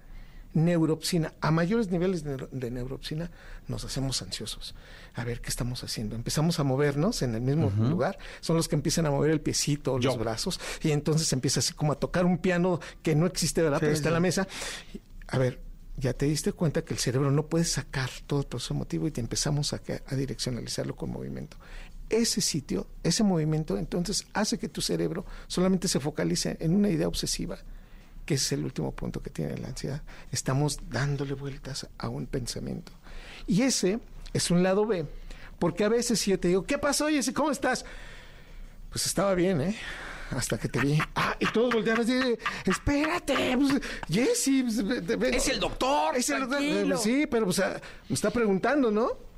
[0.54, 1.34] Neuropsina.
[1.42, 3.30] A mayores niveles de, neuro- de neuropsina
[3.68, 4.74] nos hacemos ansiosos.
[5.14, 6.16] A ver qué estamos haciendo.
[6.16, 8.18] Empezamos a movernos en el mismo lugar.
[8.42, 10.18] Son los que empiezan a mover el piecito, los Yo.
[10.18, 10.60] brazos.
[10.82, 13.80] Y entonces empieza así como a tocar un piano que no existe, ¿verdad?
[13.80, 14.48] Pero está en la mesa.
[15.28, 15.62] A ver,
[15.98, 19.12] ya te diste cuenta que el cerebro no puede sacar todo el proceso emotivo y
[19.12, 21.58] te empezamos a, a direccionalizarlo con movimiento.
[22.10, 27.08] Ese sitio, ese movimiento, entonces hace que tu cerebro solamente se focalice en una idea
[27.08, 27.60] obsesiva,
[28.30, 30.04] que es el último punto que tiene la ansiedad.
[30.32, 32.92] Estamos dándole vueltas a un pensamiento.
[33.48, 33.98] Y ese
[34.34, 35.08] es un lado B,
[35.58, 37.34] porque a veces si yo te digo, ¿qué pasó, Jessy?
[37.34, 37.86] ¿Cómo estás?
[38.92, 39.76] Pues estaba bien, ¿eh?
[40.30, 41.00] Hasta que te vi.
[41.16, 44.62] Ah, y todos voltearon así, espérate, pues, Jessy.
[44.62, 47.00] pues, Es el doctor, Es el doctor.
[47.00, 49.29] Sí, pero pues, me está preguntando, ¿no?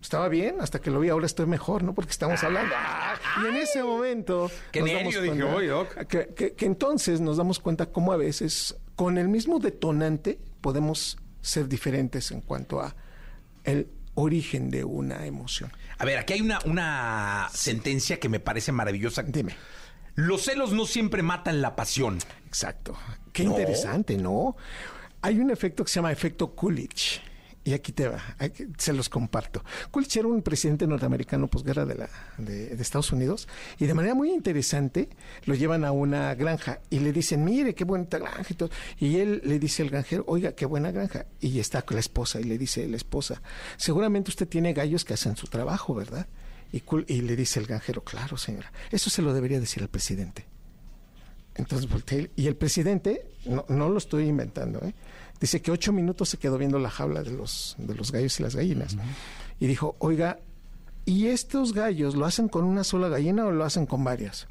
[0.00, 1.92] Estaba bien, hasta que lo vi, ahora estoy mejor, ¿no?
[1.94, 2.72] Porque estamos hablando.
[2.76, 4.50] Ah, y en ese momento...
[4.70, 4.88] Qué nos
[5.22, 5.94] dije, "Oye, doc".
[6.06, 11.18] Que, que- que entonces nos damos cuenta cómo a veces, con el mismo detonante, podemos
[11.40, 12.94] ser diferentes en cuanto a
[13.64, 15.72] el origen de una emoción.
[15.98, 19.22] A ver, aquí hay una, una sentencia que me parece maravillosa.
[19.22, 19.56] Dime.
[20.14, 22.18] Los celos no siempre matan la pasión.
[22.46, 22.96] Exacto.
[23.32, 23.50] Qué No.
[23.50, 24.56] interesante, ¿no?
[25.20, 27.20] Hay un efecto que se llama efecto Coolidge.
[27.66, 29.64] Y aquí te va, aquí se los comparto.
[29.90, 32.08] Coolidge era un presidente norteamericano posguerra de,
[32.38, 33.48] de, de Estados Unidos
[33.80, 35.08] y de manera muy interesante
[35.46, 38.70] lo llevan a una granja y le dicen, mire, qué bonita granja y todo.
[39.00, 41.26] Y él le dice al granjero, oiga, qué buena granja.
[41.40, 43.42] Y está con la esposa y le dice la esposa,
[43.76, 46.28] seguramente usted tiene gallos que hacen su trabajo, ¿verdad?
[46.70, 50.46] Y, y le dice el granjero, claro, señora, eso se lo debería decir al presidente.
[51.56, 54.94] Entonces volteé y el presidente, no, no lo estoy inventando, ¿eh?
[55.40, 58.42] Dice que ocho minutos se quedó viendo la jaula de los, de los gallos y
[58.42, 58.96] las gallinas.
[59.60, 60.38] Y dijo, oiga,
[61.04, 64.46] ¿y estos gallos lo hacen con una sola gallina o lo hacen con varias?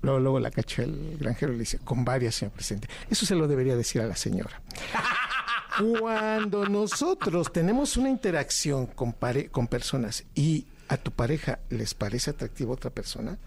[0.00, 2.88] Luego, luego la cachó el granjero y le dice, con varias, señor presidente.
[3.10, 4.60] Eso se lo debería decir a la señora.
[6.00, 12.30] Cuando nosotros tenemos una interacción con, pare- con personas y a tu pareja les parece
[12.30, 13.38] atractiva otra persona,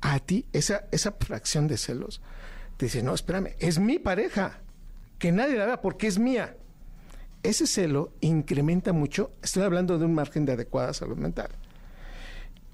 [0.00, 2.20] a ti esa, esa fracción de celos
[2.76, 4.60] te dice, no, espérame, es mi pareja,
[5.18, 6.56] que nadie la vea porque es mía.
[7.42, 11.50] Ese celo incrementa mucho, estoy hablando de un margen de adecuada salud mental.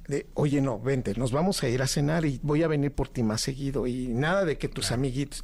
[0.08, 3.08] De, oye, no, vente, nos vamos a ir a cenar y voy a venir por
[3.08, 5.42] ti más seguido y nada de que tus amiguitos.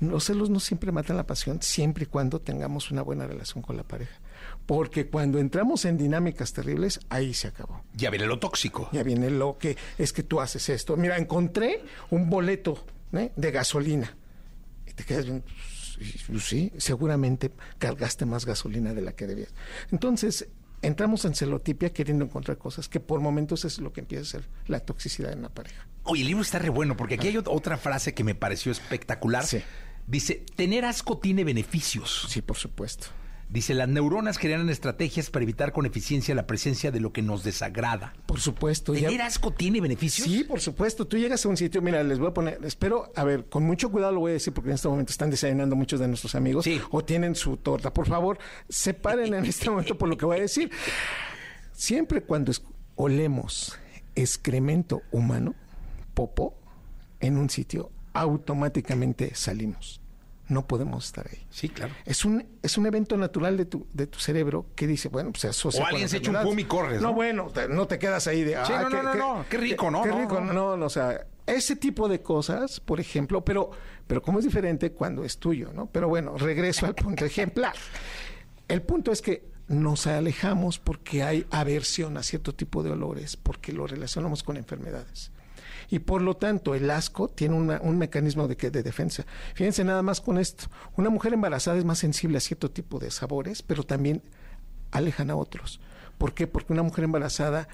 [0.00, 3.76] Los celos no siempre matan la pasión, siempre y cuando tengamos una buena relación con
[3.76, 4.18] la pareja.
[4.66, 7.84] Porque cuando entramos en dinámicas terribles, ahí se acabó.
[7.94, 8.88] Ya viene lo tóxico.
[8.92, 10.96] Ya viene lo que es que tú haces esto.
[10.96, 13.32] Mira, encontré un boleto ¿eh?
[13.36, 14.16] de gasolina.
[14.86, 15.44] Y te quedas bien,
[16.40, 19.50] sí, seguramente cargaste más gasolina de la que debías.
[19.90, 20.48] Entonces,
[20.82, 24.48] entramos en celotipia queriendo encontrar cosas que por momentos es lo que empieza a ser
[24.66, 25.86] la toxicidad en la pareja.
[26.04, 28.72] Oye, el libro está re bueno porque aquí hay ot- otra frase que me pareció
[28.72, 29.44] espectacular.
[30.06, 32.26] Dice, tener asco tiene beneficios.
[32.28, 33.06] Sí, por supuesto.
[33.52, 37.44] Dice, las neuronas crean estrategias para evitar con eficiencia la presencia de lo que nos
[37.44, 38.14] desagrada.
[38.24, 38.94] Por supuesto.
[38.94, 40.26] ¿Tener ya- asco tiene beneficios?
[40.26, 41.06] Sí, por supuesto.
[41.06, 43.90] Tú llegas a un sitio, mira, les voy a poner, espero, a ver, con mucho
[43.92, 46.66] cuidado lo voy a decir porque en este momento están desayunando muchos de nuestros amigos
[46.90, 47.92] o tienen su torta.
[47.92, 48.38] Por favor,
[48.70, 50.70] separen en este momento por lo que voy a decir.
[51.72, 52.52] Siempre cuando
[52.96, 53.78] olemos
[54.14, 55.54] excremento humano,
[56.14, 56.54] popó,
[57.20, 60.01] en un sitio, automáticamente salimos.
[60.52, 61.46] No podemos estar ahí.
[61.50, 61.94] Sí, claro.
[62.04, 65.40] Es un, es un evento natural de tu, de tu cerebro que dice, bueno, pues
[65.42, 67.14] se asocia O alguien se echa un pum y corres, No, ¿no?
[67.14, 68.52] bueno, te- no te quedas ahí de...
[68.66, 70.02] Sí, "Ah, no, no, no, no, qué rico, ¿no?
[70.02, 70.52] Qué rico, no.
[70.52, 73.70] no, no, o sea, ese tipo de cosas, por ejemplo, pero,
[74.06, 75.86] pero como es diferente cuando es tuyo, ¿no?
[75.86, 77.74] Pero bueno, regreso al punto ejemplar.
[78.68, 83.72] El punto es que nos alejamos porque hay aversión a cierto tipo de olores, porque
[83.72, 85.30] lo relacionamos con enfermedades.
[85.92, 89.26] Y por lo tanto, el asco tiene una- un mecanismo de, que- de defensa.
[89.54, 90.64] Fíjense nada más con esto.
[90.96, 94.22] Una mujer embarazada es más sensible a cierto tipo de sabores, pero también
[94.90, 95.80] alejan a otros.
[96.18, 96.46] ¿Por qué?
[96.46, 97.68] Porque una mujer embarazada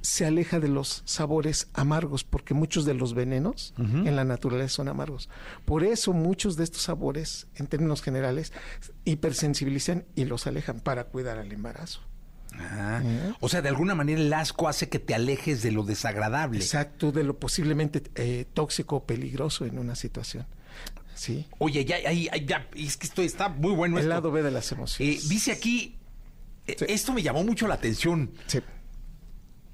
[0.00, 3.74] se aleja de los sabores amargos, porque muchos de los venenos
[4.06, 5.28] en la naturaleza son amargos.
[5.64, 8.52] Por eso muchos de estos sabores, en términos generales,
[9.04, 12.00] hipersensibilizan y los alejan para cuidar al embarazo.
[12.58, 13.02] Ah,
[13.40, 16.58] O sea, de alguna manera el asco hace que te alejes de lo desagradable.
[16.58, 20.46] Exacto, de lo posiblemente eh, tóxico o peligroso en una situación.
[21.14, 21.46] Sí.
[21.58, 23.96] Oye, ya, ya, ya, ya, es que esto está muy bueno.
[23.96, 24.10] El esto.
[24.10, 25.24] lado B de las emociones.
[25.24, 25.96] Eh, dice aquí,
[26.66, 28.30] eh, esto me llamó mucho la atención.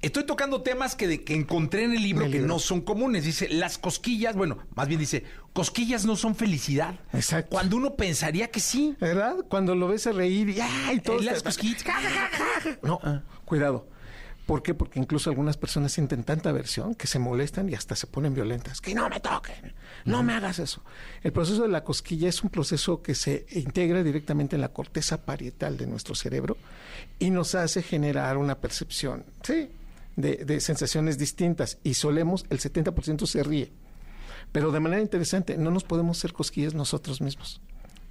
[0.03, 3.23] Estoy tocando temas que, de- que encontré en el libro que no son comunes.
[3.23, 5.23] Dice, las cosquillas, bueno, más bien dice,
[5.53, 6.99] cosquillas no son felicidad.
[7.13, 7.49] Exacto.
[7.51, 8.95] Cuando uno pensaría que sí.
[8.99, 9.37] ¿Verdad?
[9.49, 10.99] Cuando lo ves a reír y, ¡ay!
[10.99, 11.83] todo las está- cosquillas.
[12.81, 12.99] No,
[13.45, 13.87] cuidado.
[14.45, 14.73] ¿Por qué?
[14.73, 18.81] Porque incluso algunas personas sienten tanta aversión que se molestan y hasta se ponen violentas.
[18.81, 19.73] Que no me toquen,
[20.03, 20.83] no me hagas eso.
[21.21, 25.23] El proceso de la cosquilla es un proceso que se integra directamente en la corteza
[25.25, 26.57] parietal de nuestro cerebro
[27.19, 29.69] y nos hace generar una percepción, sí,
[30.15, 31.77] de, de sensaciones distintas.
[31.83, 33.71] Y solemos, el 70% se ríe.
[34.51, 37.61] Pero de manera interesante, no nos podemos hacer cosquillas nosotros mismos.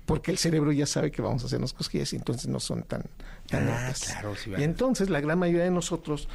[0.06, 3.04] Porque el cerebro ya sabe que vamos a hacernos cosquillas y entonces no son tan,
[3.48, 4.04] tan Ah, altas.
[4.10, 6.28] claro, sí, y entonces la gran mayoría de nosotros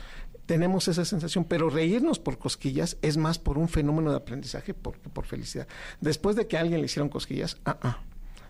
[0.46, 4.98] tenemos esa sensación, pero reírnos por cosquillas es más por un fenómeno de aprendizaje por,
[4.98, 5.68] por felicidad.
[6.00, 8.00] Después de que a alguien le hicieron cosquillas, ah, ah,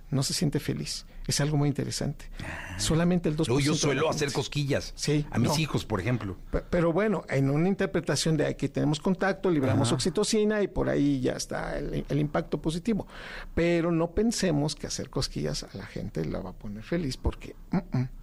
[0.10, 1.06] no se siente feliz.
[1.28, 2.30] Es algo muy interesante.
[2.78, 3.60] Solamente el 2%.
[3.60, 5.58] Yo, suelo hacer cosquillas Sí, a mis no.
[5.58, 6.38] hijos, por ejemplo.
[6.52, 9.96] Pe- Pero bueno, en una interpretación de aquí tenemos contacto, libramos Ajá.
[9.96, 13.08] oxitocina y por ahí ya está el, el impacto positivo.
[13.54, 17.56] Pero no pensemos que hacer cosquillas a la gente la va a poner feliz porque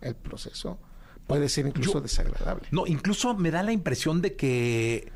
[0.01, 0.78] el proceso
[1.26, 2.68] puede ser incluso Yo- desagradable.
[2.70, 5.12] No, incluso me da la impresión de que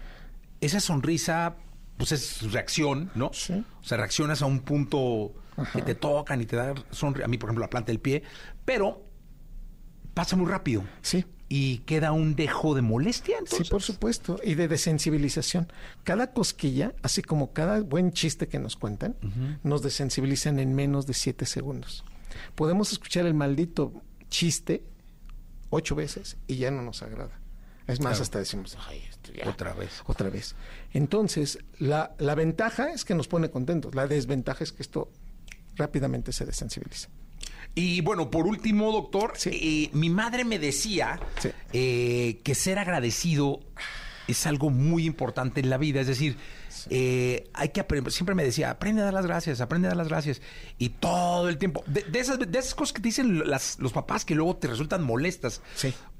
[0.60, 1.56] esa sonrisa,
[1.96, 3.28] pues es reacción, ¿no?
[3.28, 5.32] O sea, reaccionas a un punto
[5.72, 7.24] que te tocan y te da sonrisa.
[7.24, 8.22] A mí, por ejemplo, la planta del pie,
[8.64, 9.04] pero
[10.14, 10.84] pasa muy rápido.
[11.02, 11.24] Sí.
[11.50, 13.66] Y queda un dejo de molestia, entonces.
[13.68, 15.72] Sí, por supuesto, y de desensibilización.
[16.04, 19.16] Cada cosquilla, así como cada buen chiste que nos cuentan,
[19.62, 22.04] nos desensibilizan en menos de siete segundos.
[22.54, 23.94] Podemos escuchar el maldito
[24.28, 24.84] chiste
[25.70, 27.40] ocho veces y ya no nos agrada.
[27.86, 28.22] Es más, Claro.
[28.24, 29.48] hasta decimos, ay, esto ya.
[29.48, 30.02] Otra vez.
[30.04, 30.54] Otra vez.
[30.92, 33.94] Entonces, la, la ventaja es que nos pone contentos.
[33.94, 35.10] La desventaja es que esto
[35.78, 37.08] rápidamente se desensibiliza.
[37.74, 41.20] Y bueno, por último, doctor, eh, mi madre me decía
[41.72, 43.60] eh, que ser agradecido
[44.26, 46.00] es algo muy importante en la vida.
[46.00, 46.36] Es decir,
[46.90, 49.96] eh, hay que aprender, siempre me decía, aprende a dar las gracias, aprende a dar
[49.96, 50.42] las gracias.
[50.78, 53.92] Y todo el tiempo, de, de esas, de esas cosas que te dicen las- los
[53.92, 55.62] papás que luego te resultan molestas.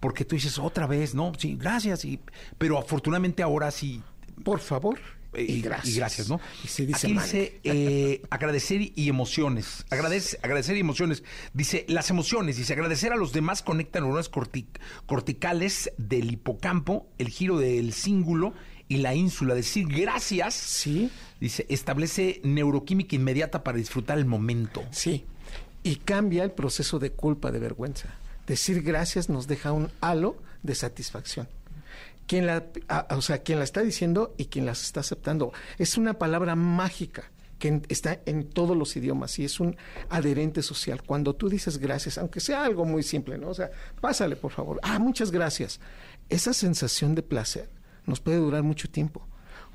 [0.01, 1.33] Porque tú dices otra vez, ¿no?
[1.39, 2.05] Sí, gracias.
[2.05, 2.21] Y,
[2.57, 4.03] pero afortunadamente ahora sí.
[4.45, 4.99] Por favor.
[5.35, 6.29] Eh, y gracias.
[6.29, 6.41] ¿no?
[6.64, 9.85] Y se dice Aquí dice eh, agradecer y emociones.
[9.91, 11.22] Agradece, agradecer y emociones.
[11.53, 12.57] Dice las emociones.
[12.57, 14.66] Dice agradecer a los demás conecta neuronas corti-
[15.07, 18.55] corticales del hipocampo, el giro del cíngulo
[18.89, 19.55] y la ínsula.
[19.55, 20.55] Decir gracias.
[20.55, 21.11] Sí.
[21.41, 24.83] Dice establece neuroquímica inmediata para disfrutar el momento.
[24.91, 25.24] Sí.
[25.83, 28.14] Y cambia el proceso de culpa, de vergüenza.
[28.47, 31.49] Decir gracias nos deja un halo de satisfacción.
[32.29, 32.66] Quien la,
[33.11, 35.53] o sea, quien la está diciendo y quien las está aceptando.
[35.79, 39.76] Es una palabra mágica que está en todos los idiomas y es un
[40.09, 41.03] adherente social.
[41.03, 43.49] Cuando tú dices gracias, aunque sea algo muy simple, ¿no?
[43.49, 43.70] O sea,
[44.01, 44.79] pásale, por favor.
[44.83, 45.81] Ah, muchas gracias.
[46.29, 47.68] Esa sensación de placer
[48.07, 49.26] nos puede durar mucho tiempo.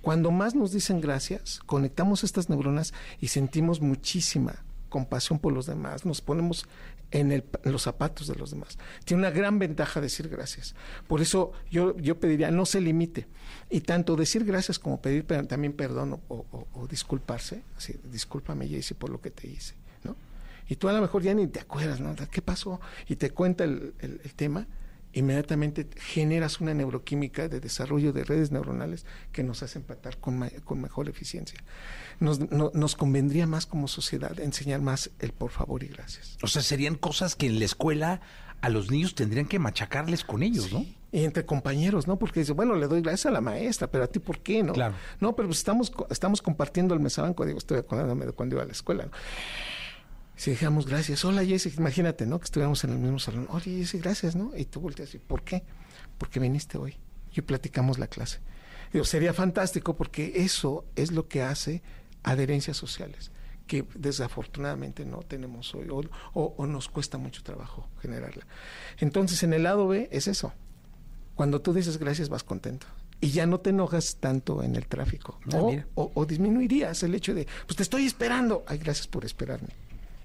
[0.01, 6.05] Cuando más nos dicen gracias, conectamos estas neuronas y sentimos muchísima compasión por los demás,
[6.05, 6.67] nos ponemos
[7.13, 8.77] en, el- los zapatos de los demás.
[9.05, 10.75] Tiene una gran ventaja decir gracias.
[11.07, 13.27] Por eso yo, yo pediría, no se limite.
[13.69, 17.61] Y tanto decir gracias como pedir también perdón o, o- disculparse.
[17.77, 19.75] Así, discúlpame, Jaycee, por lo que te hice.
[20.03, 20.15] ¿no?
[20.67, 22.15] Y tú a lo mejor ya ni te acuerdas, ¿no?
[22.31, 22.81] ¿Qué pasó?
[23.07, 24.67] Y te cuenta el- el tema
[25.13, 30.81] inmediatamente generas una neuroquímica de desarrollo de redes neuronales que nos hace empatar con, con
[30.81, 31.59] mejor eficiencia.
[32.19, 36.37] Nos, no- nos convendría más como sociedad enseñar más el por favor y gracias.
[36.41, 38.21] O sea, serían cosas que en la escuela
[38.61, 40.85] a los niños tendrían que machacarles con ellos, ¿no?
[41.11, 42.17] Y entre compañeros, ¿no?
[42.17, 44.73] Porque dice, bueno, le doy gracias a la maestra, pero a ti, ¿por qué, no?
[44.73, 44.95] Claro.
[45.19, 48.65] No, pero pues estamos, estamos compartiendo el mesabanco, digo, estoy acordándome de cuando iba a
[48.65, 49.11] la escuela, ¿no?
[50.35, 52.39] Si dejamos gracias, hola Jessy, imagínate, ¿no?
[52.39, 54.51] Que estuviéramos en el mismo salón, oye Jessy, gracias, ¿no?
[54.57, 55.63] Y tú volteas y, ¿por qué?
[56.17, 56.95] Porque viniste hoy
[57.33, 58.39] y platicamos la clase.
[58.91, 61.81] Digo, sería fantástico porque eso es lo que hace
[62.23, 63.31] adherencias sociales,
[63.67, 66.01] que desafortunadamente no tenemos hoy o,
[66.33, 68.45] o- o nos cuesta mucho trabajo generarla.
[68.99, 70.53] Entonces, en el lado B es eso.
[71.35, 72.85] Cuando tú dices gracias, vas contento.
[73.21, 75.39] Y ya no te enojas tanto en el tráfico.
[75.45, 75.57] Ah,
[75.95, 78.63] o, o- o disminuirías el hecho de, pues te estoy esperando.
[78.67, 79.69] Ay, gracias por esperarme.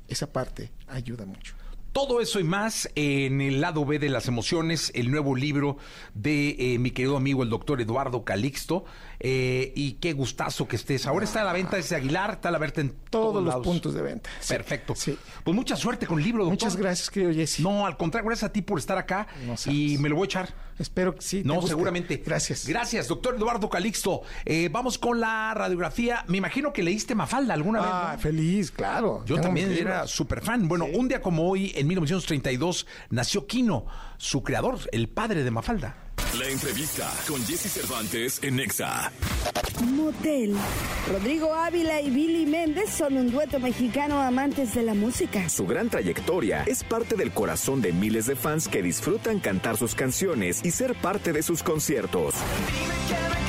[0.08, 1.54] Esa parte ayuda mucho.
[1.92, 5.78] Todo eso y más en el lado B de las emociones, el nuevo libro
[6.14, 8.84] de eh, mi querido amigo el doctor Eduardo Calixto.
[9.20, 11.06] Eh, y qué gustazo que estés.
[11.06, 13.66] Ahora está a la venta ese Aguilar, está a la venta en Todos los lados.
[13.66, 14.30] puntos de venta.
[14.40, 14.54] Sí.
[14.54, 14.94] Perfecto.
[14.94, 15.18] Sí.
[15.42, 16.66] Pues mucha suerte con el libro, doctor.
[16.66, 17.60] Muchas gracias, querido Jesse.
[17.60, 20.26] No, al contrario, gracias a ti por estar acá No y me lo voy a
[20.26, 20.54] echar.
[20.78, 21.42] Espero que sí.
[21.44, 22.22] No, seguramente.
[22.24, 22.66] Gracias.
[22.68, 24.22] Gracias, doctor Eduardo Calixto.
[24.44, 26.24] Eh, vamos con la radiografía.
[26.28, 27.90] Me imagino que leíste Mafalda alguna vez.
[27.92, 28.20] Ah, ¿no?
[28.20, 29.24] feliz, claro.
[29.26, 30.68] Yo también era súper fan.
[30.68, 33.86] Bueno, un día como hoy, en 1932, nació Quino,
[34.18, 35.96] su creador, el padre de Mafalda.
[36.36, 39.10] La entrevista con Jesse Cervantes en Nexa.
[39.82, 40.54] Motel.
[41.10, 45.48] Rodrigo Ávila y Billy Méndez son un dueto mexicano amantes de la música.
[45.48, 49.94] Su gran trayectoria es parte del corazón de miles de fans que disfrutan cantar sus
[49.94, 52.34] canciones y ser parte de sus conciertos.
[52.34, 53.47] Hoy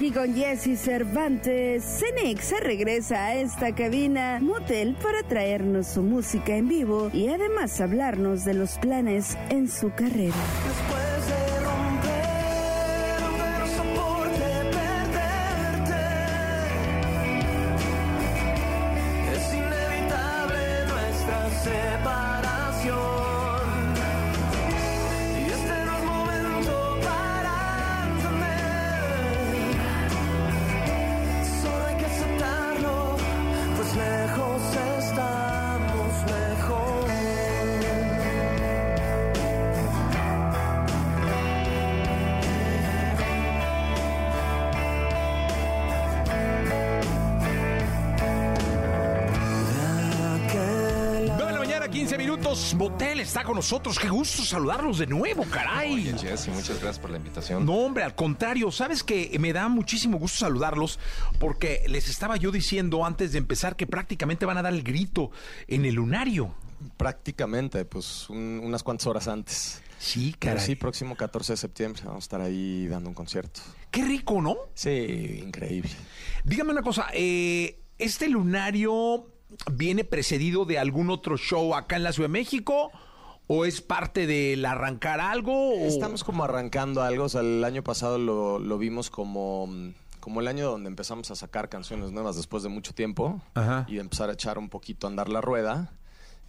[0.00, 6.68] aquí con Jesse Cervantes, Cenex regresa a esta cabina Motel para traernos su música en
[6.68, 10.32] vivo y además hablarnos de los planes en su carrera.
[53.30, 53.96] Está con nosotros.
[53.96, 55.92] Qué gusto saludarlos de nuevo, caray.
[55.94, 57.64] Oye, Jesse, muchas gracias por la invitación.
[57.64, 60.98] No, hombre, al contrario, sabes que me da muchísimo gusto saludarlos
[61.38, 65.30] porque les estaba yo diciendo antes de empezar que prácticamente van a dar el grito
[65.68, 66.52] en el lunario.
[66.96, 69.80] Prácticamente, pues un- unas cuantas horas antes.
[70.00, 70.66] Sí, Pero caray.
[70.66, 73.60] sí, próximo 14 de septiembre vamos a estar ahí dando un concierto.
[73.92, 74.56] Qué rico, ¿no?
[74.74, 75.90] Sí, increíble.
[76.42, 79.26] Dígame una cosa, eh, ¿este lunario
[79.72, 82.90] viene precedido de algún otro show acá en la Ciudad de México?
[83.52, 85.70] ¿O es parte del arrancar algo?
[85.70, 87.24] o- Estamos como arrancando algo.
[87.24, 89.68] O sea, el año pasado lo, lo vimos como,
[90.20, 93.86] como el año donde empezamos a sacar canciones nuevas después de mucho tiempo Ajá.
[93.88, 95.90] y empezar a echar un poquito a andar la rueda.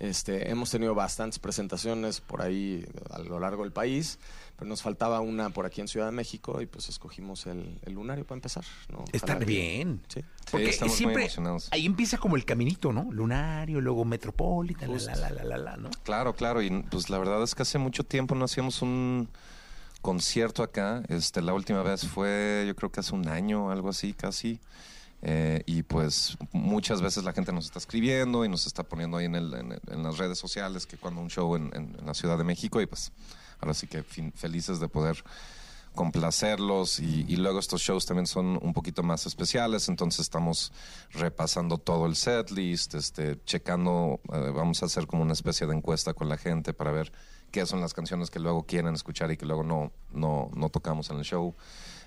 [0.01, 4.17] Este, hemos tenido bastantes presentaciones por ahí a lo largo del país,
[4.55, 7.93] pero nos faltaba una por aquí en Ciudad de México y pues escogimos el, el
[7.93, 8.65] lunario para empezar.
[8.89, 9.05] ¿no?
[9.11, 10.01] Está Ojalá que- bien.
[10.07, 10.23] Sí.
[10.49, 11.67] Porque estamos muy siempre emocionados.
[11.71, 13.09] ahí empieza como el caminito, ¿no?
[13.11, 15.91] Lunario, luego Metropolitan, la, la, la, la, la, ¿no?
[16.01, 16.63] Claro, claro.
[16.63, 19.29] Y pues la verdad es que hace mucho tiempo no hacíamos un
[20.01, 21.03] concierto acá.
[21.09, 24.59] Este, la última vez fue, yo creo que hace un año, algo así, casi.
[25.23, 29.25] Eh, y pues muchas veces la gente nos está escribiendo y nos está poniendo ahí
[29.25, 32.81] en, el- en, las redes sociales que cuando un show en, la Ciudad de México
[32.81, 33.11] y pues
[33.59, 35.23] ahora sí que fin- felices de poder
[35.93, 40.71] complacerlos y, luego estos shows también son un poquito más especiales, entonces estamos
[41.11, 45.75] repasando todo el set list, este, checando, eh, vamos a hacer como una especie de
[45.75, 47.11] encuesta con la gente para ver
[47.51, 51.17] qué son las canciones que luego quieren escuchar y que luego no, no tocamos en
[51.17, 51.55] el show.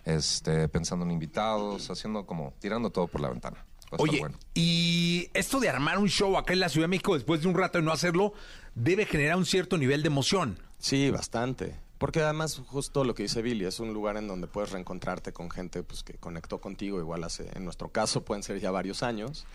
[0.05, 3.65] Este, pensando en invitados, haciendo como, tirando todo por la ventana.
[3.99, 4.37] Oye, bueno.
[4.55, 7.55] y esto de armar un show acá en la Ciudad de México después de un
[7.55, 8.33] rato de no hacerlo,
[8.75, 10.59] debe generar un cierto nivel de emoción.
[10.79, 11.77] Sí, bastante.
[11.99, 15.51] Porque además, justo lo que dice Billy, es un lugar en donde puedes reencontrarte con
[15.51, 19.47] gente pues, que conectó contigo, igual hace, en nuestro caso pueden ser ya varios años.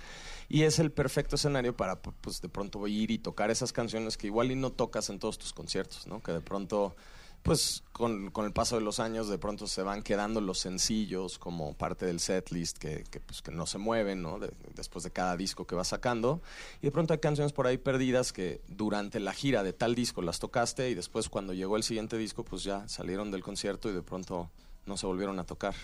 [0.47, 4.27] Y es el perfecto escenario para, pues, de pronto ir y tocar esas canciones que
[4.27, 6.23] igual y no tocas en todos tus conciertos, ¿no?
[6.23, 6.95] Que de pronto,
[7.43, 11.39] pues, con, con el paso de los años, de pronto se van quedando los sencillos
[11.39, 14.39] como parte del setlist que, que, pues, que no se mueven, ¿no?
[14.39, 16.41] De- después de cada disco que vas sacando.
[16.81, 20.21] Y de pronto hay canciones por ahí perdidas que durante la gira de tal disco
[20.21, 23.93] las tocaste y después cuando llegó el siguiente disco, pues ya salieron del concierto y
[23.93, 24.49] de pronto
[24.85, 25.75] no se volvieron a tocar.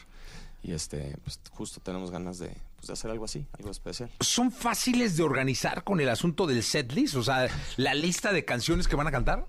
[0.64, 2.47] Y este, pues justo tenemos ganas de,
[2.78, 4.10] pues, de hacer algo así, algo especial.
[4.20, 7.16] ¿Son fáciles de organizar con el asunto del setlist?
[7.16, 7.47] O sea,
[7.78, 9.45] la lista de canciones que van a cantar.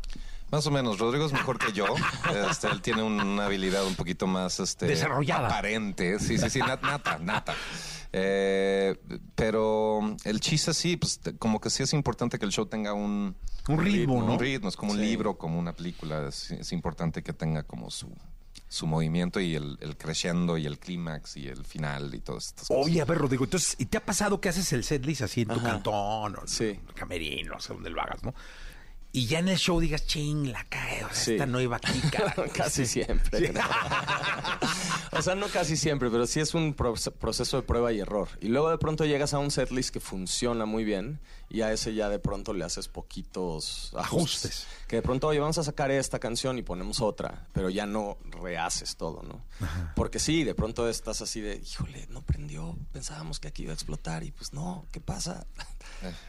[0.50, 1.86] Más o menos, Rodrigo es mejor que yo.
[2.50, 5.48] Este, él tiene una habilidad un poquito más este, Desarrollada.
[5.48, 6.18] Aparente.
[6.20, 7.54] Sí, sí, sí, nat- nata, nata.
[8.12, 8.96] Eh,
[9.34, 13.36] pero el chiste sí, pues como que sí es importante que el show tenga un,
[13.68, 14.34] Un ritmo, ¿no?
[14.34, 16.28] Un ritmo, es como un libro, como una película.
[16.28, 18.08] Es, es importante que tenga como su,
[18.68, 22.68] su movimiento y el, el crescendo y el clímax y el final y todas estas
[22.68, 22.86] cosas.
[22.86, 25.48] Oye, a ver, Rodrigo, entonces, ¿y te ha pasado que haces el setlist así en
[25.48, 25.62] tu Ajá.
[25.72, 26.80] cantón o en Sí.
[26.86, 28.32] tu camerino, no sé dónde lo hagas, ¿no?
[29.16, 31.32] Y ya en el show digas, ching, la cae, o sea, Sí.
[31.32, 32.44] esta no iba aquí, carajo.
[32.52, 33.50] casi siempre.
[35.12, 38.28] o sea, no casi siempre, pero sí es un proce- proceso de prueba y error.
[38.42, 41.94] Y luego de pronto llegas a un setlist que funciona muy bien y a ese
[41.94, 44.06] ya de pronto le haces poquitos ajustes.
[44.44, 44.66] Ajustes.
[44.88, 48.18] Que de pronto, oye, vamos a sacar esta canción y ponemos otra, pero ya no
[48.42, 49.44] rehaces todo, ¿no?
[49.94, 53.74] Porque sí, de pronto estás así de, híjole, no prendió, pensábamos que aquí iba a
[53.74, 55.46] explotar y pues no, ¿qué pasa?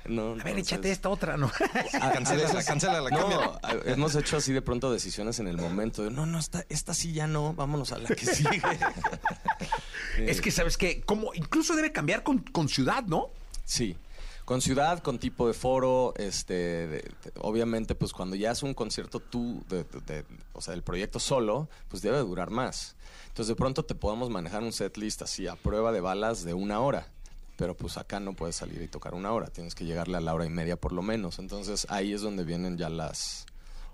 [0.05, 1.47] No, A ver, entonces- échate esta otra, ¿no?
[2.01, 3.59] a- a Cancélala, veces- cancélala, no, cámbiala.
[3.63, 6.03] a- hemos hecho así de pronto decisiones en el momento.
[6.03, 8.61] De, no, no, esta, esta sí ya no, vámonos a la que sigue.
[10.20, 11.01] es que, ¿sabes qué?
[11.01, 13.30] Como incluso debe cambiar con, con ciudad, ¿no?
[13.65, 13.97] Sí.
[14.47, 16.53] Con ciudad, con tipo de foro, este,
[16.87, 20.23] de- obviamente, pues cuando ya es un concierto tú, de-
[20.53, 22.95] o sea, el proyecto solo, pues debe durar más.
[23.27, 26.79] Entonces, de pronto te podemos manejar un setlist así a prueba de balas de una
[26.79, 27.11] hora.
[27.57, 30.33] Pero pues acá no puedes salir y tocar una hora, tienes que llegarle a la
[30.33, 31.39] hora y media por lo menos.
[31.39, 33.47] Entonces ahí es donde vienen ya las,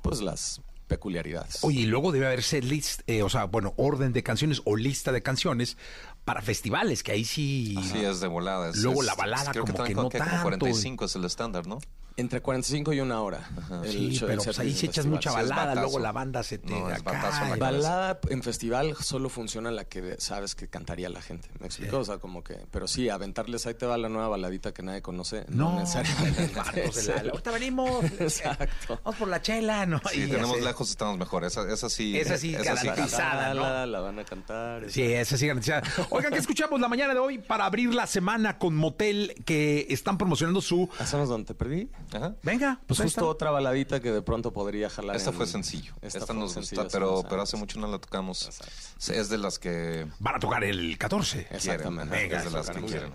[0.03, 1.63] pues las peculiaridades.
[1.63, 5.11] Oye, y luego debe haber setlist, eh, o sea, bueno, orden de canciones o lista
[5.13, 5.77] de canciones
[6.25, 7.75] para festivales, que ahí sí...
[7.95, 8.69] Es de volada.
[8.69, 10.43] es- Luego es- la balada creo como que no tanto.
[10.43, 11.79] 45 es el estándar, ¿no?
[12.15, 13.49] Entre 45 y una hora.
[13.83, 16.43] El Sí, show- pero el pues ahí si echas mucha Sí, balada, luego la banda
[16.43, 17.59] se te No, acá en.
[17.59, 21.49] Balada en festival solo funciona la que sabes que cantaría la gente.
[21.59, 21.97] ¿Me explico?
[21.99, 22.55] O sea, como que.
[22.71, 25.45] Pero sí, aventarles ahí te va la nueva baladita que nadie conoce.
[25.49, 26.51] No, No, necesariamente.
[27.31, 28.03] Ahorita venimos.
[28.19, 28.99] Exacto.
[29.03, 29.99] Vamos por la chela, ¿no?
[30.11, 31.43] Sí, Y tenemos lejos, estamos mejor.
[31.45, 32.17] Esa, esa sí.
[32.17, 33.61] Esa sí, garantizada, ¿no?
[33.61, 34.89] La, la van a cantar.
[34.89, 35.83] Sí, esa sí garantizada.
[36.09, 40.17] Oigan, que escuchamos la mañana de hoy para abrir la semana con Motel que están
[40.17, 40.89] promocionando su...
[40.99, 41.89] ¿Hacemos donde te perdí?
[42.11, 42.35] Ajá.
[42.43, 43.25] Venga, Pues justo está.
[43.25, 45.15] otra baladita que de pronto podría jalar.
[45.15, 45.93] Esta en- fue sencillo.
[46.01, 48.45] Esta, fue nos gusta, pero, pero hace mucho no la tocamos.
[48.45, 49.13] Exacto.
[49.13, 51.37] Es de las que Van a tocar el 14.
[51.39, 51.55] quieren.
[51.55, 52.13] Exactamente.
[52.13, 53.13] ajá, Venga, es de las que quieren.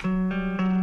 [0.00, 0.75] bien.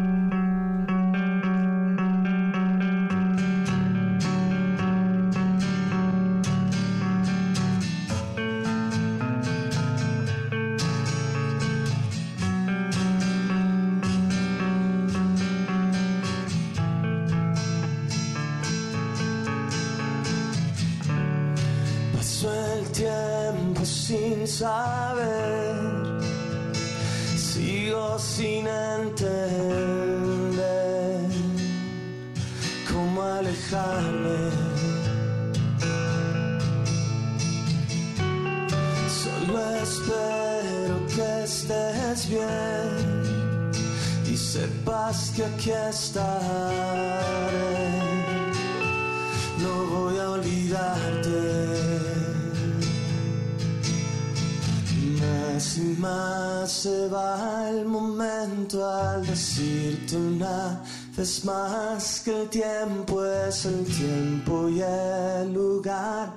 [39.84, 43.72] Espero que estés bien
[44.26, 47.44] y sepas que aquí estaré
[49.64, 51.42] no voy a olvidarte.
[55.20, 60.82] Más y más se va el momento al decirte una
[61.16, 66.34] vez más que el tiempo es el tiempo y el lugar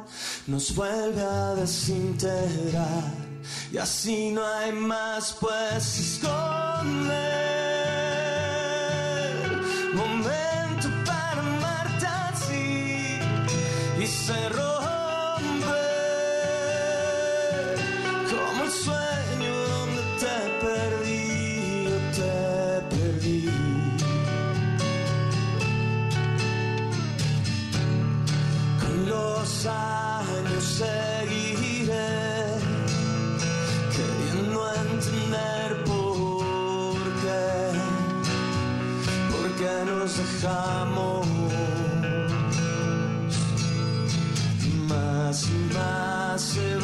[0.47, 3.25] nos vuelve a desintegrar
[3.76, 7.75] y así no hay más pues esconder
[40.47, 41.26] nos dejamos.
[44.88, 46.75] Más y más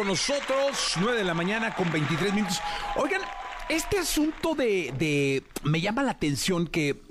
[0.00, 2.58] con nosotros, 9 de la mañana con 23 minutos.
[2.96, 3.20] Oigan,
[3.68, 7.02] este asunto de, de- Me llama la atención que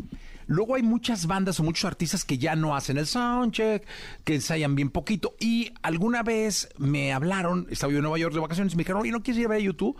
[0.48, 3.86] luego hay muchas bandas o muchos artistas que ya no hacen el soundcheck,
[4.24, 5.36] que ensayan bien poquito.
[5.40, 9.12] Y alguna vez me hablaron, estaba yo en Nueva York de vacaciones, me dijeron, oye,
[9.12, 9.96] ¿no quieres ir a ver a YouTube?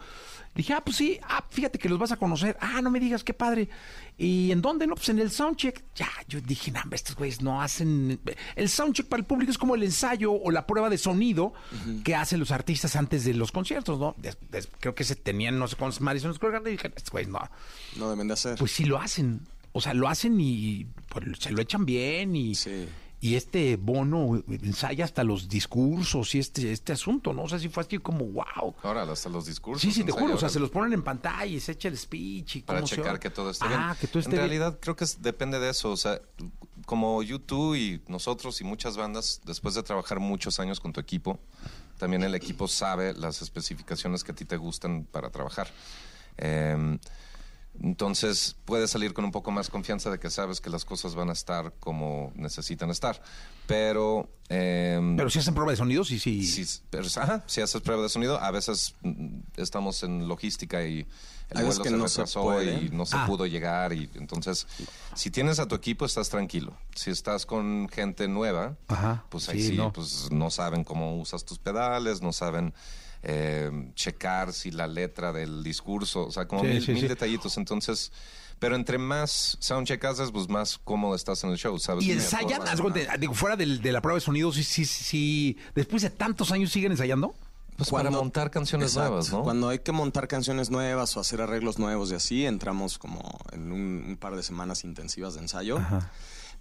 [0.56, 2.58] Dije, ah, pues sí, ah, fíjate que los vas a conocer.
[2.60, 3.70] Ah, no me digas, qué padre.
[4.18, 4.88] ¿Y en dónde?
[4.88, 5.84] No, pues en el soundcheck.
[5.96, 8.20] Ya, yo dije, no, estos güeyes no hacen...
[8.56, 11.54] El soundcheck para el público es como el ensayo o la prueba de sonido
[12.04, 14.16] que hacen los artistas antes de los conciertos, ¿no?
[14.18, 17.12] Des- des- creo que se tenían, no sé cuántos Madison Square Garden, y dije, estos
[17.12, 17.40] güeyes no.
[17.96, 18.58] No deben de hacer.
[18.58, 19.48] Pues sí lo hacen.
[19.72, 22.56] O sea, lo hacen y pues, se lo echan bien y...
[23.22, 27.44] Y este bono ensaya hasta los discursos y este, este asunto, ¿no?
[27.44, 28.74] O sea, si fue así como, wow.
[28.82, 29.82] Ahora, hasta los discursos.
[29.82, 31.98] Sí, sí, te juro, o sea, se los ponen en pantalla y se echa el
[31.98, 33.98] speech y para cómo checar que todo esté ah, bien.
[34.00, 34.42] que todo esté en bien.
[34.50, 36.22] realidad creo que es- depende de eso, o sea,
[36.86, 41.40] como YouTube y nosotros y muchas bandas, después de trabajar muchos años con tu equipo,
[41.98, 45.68] también el equipo sabe las especificaciones que a ti te gustan para trabajar.
[46.38, 46.98] Eh,
[47.82, 51.30] entonces puedes salir con un poco más confianza de que sabes que las cosas van
[51.30, 53.22] a estar como necesitan estar.
[53.68, 54.28] Pero...
[54.50, 56.66] eh, Pero si hacen prueba de sonido, sí, sí.
[56.90, 61.06] Pero, ajá, si haces prueba de sonido, a veces mm, estamos en logística y
[61.52, 63.26] el vuelo que se no retrasó y no se Ah.
[63.26, 64.68] pudo llegar y entonces
[65.16, 66.76] si tienes a tu equipo estás tranquilo.
[66.96, 69.92] Si estás con gente nueva, Ajá, pues ahí sí, sí, no.
[69.94, 72.74] pues no saben cómo usas tus pedales, no saben
[73.24, 77.08] eh, checar si la letra del discurso, o sea, como Sí, mil, sí, mil sí.
[77.08, 77.58] detallitos.
[77.58, 78.12] Entonces,
[78.60, 82.06] pero entre más soundcheck haces, pues más cómodo estás en el show, ¿sabes?
[82.06, 82.62] Y ensayan,
[83.20, 86.72] digo, fuera del- de la prueba de sonido, sí, sí, sí, después de tantos años
[86.72, 87.34] siguen ensayando.
[87.78, 89.10] Pues para montar canciones Exacto.
[89.10, 89.44] nuevas, ¿no?
[89.44, 93.72] Cuando hay que montar canciones nuevas o hacer arreglos nuevos y así, entramos como en
[93.72, 95.80] un, un par de semanas intensivas de ensayo.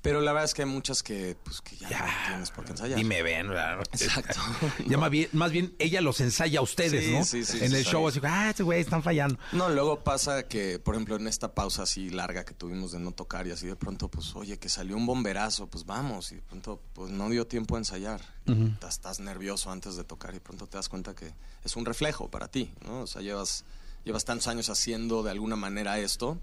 [0.01, 2.71] Pero la verdad es que hay muchas que, pues, que ya, no tienes por qué
[2.71, 2.99] ensayar.
[2.99, 3.81] Y me ven, ¿verdad?
[3.93, 4.39] Exacto.
[4.87, 7.25] Ya más bien, más bien ella los ensaya a ustedes, Sí, ¿no?
[7.25, 9.39] sí, sí, en sí, el show, así, ah, este güey están fallando.
[9.53, 13.11] No, luego pasa que, por ejemplo, en esta pausa así larga que tuvimos de no
[13.13, 16.31] tocar y así de pronto, pues, oye, que salió un bomberazo, pues vamos.
[16.33, 18.21] Y de pronto, pues, no dio tiempo a ensayar.
[18.47, 21.35] Estás, estás nervioso antes de tocar y de pronto te das cuenta que
[21.65, 23.03] es un reflejo para ti, ¿no?
[23.03, 23.65] O sea, llevas,
[24.05, 26.39] llevas tantos años haciendo de alguna manera esto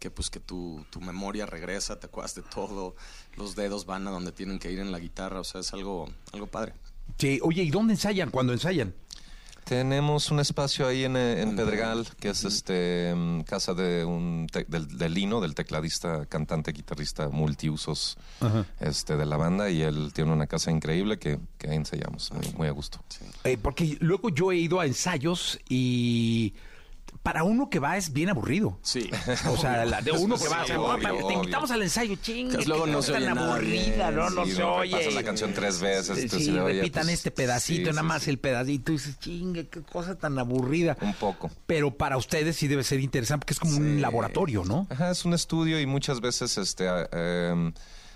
[0.00, 2.96] que pues que tu, tu memoria regresa, te acuerdas de todo,
[3.36, 6.08] los dedos van a donde tienen que ir en la guitarra, o sea, es algo,
[6.32, 6.72] algo padre.
[7.18, 8.92] Sí, oye, ¿y dónde ensayan cuando ensayan?
[9.64, 14.48] Tenemos un espacio ahí en, eh, en Pedregal, que es este mm, casa de un
[14.50, 18.64] te- del, del Lino, del tecladista, cantante, guitarrista, multiusos Ajá.
[18.80, 22.52] este, de la banda, y él tiene una casa increíble que, que ahí ensayamos, muy,
[22.56, 22.98] muy a gusto.
[23.44, 26.54] Eh, porque luego yo he ido a ensayos y
[27.22, 28.78] para uno que va es bien aburrido.
[28.82, 29.10] Sí.
[29.48, 31.70] O sea, la de uno que va, o sea, Sí, "Oh, obvio, pa- te invitamos
[31.70, 34.30] al ensayo, chingue, Que luego no se oye tan aburrida, ¿no?
[34.30, 34.90] No Sí, se oye.
[34.92, 38.02] repasas la canción tres veces, Sí, tú sí, sí oye, repitan pues, este pedacito, nada
[38.02, 38.92] más el pedacito.
[38.92, 40.96] Y dices, chingue, qué cosa tan aburrida.
[41.02, 41.50] Un poco.
[41.66, 44.86] Pero para ustedes sí debe ser interesante porque es como un laboratorio, ¿no?
[44.90, 47.72] Ajá, es un estudio y muchas veces este a- em,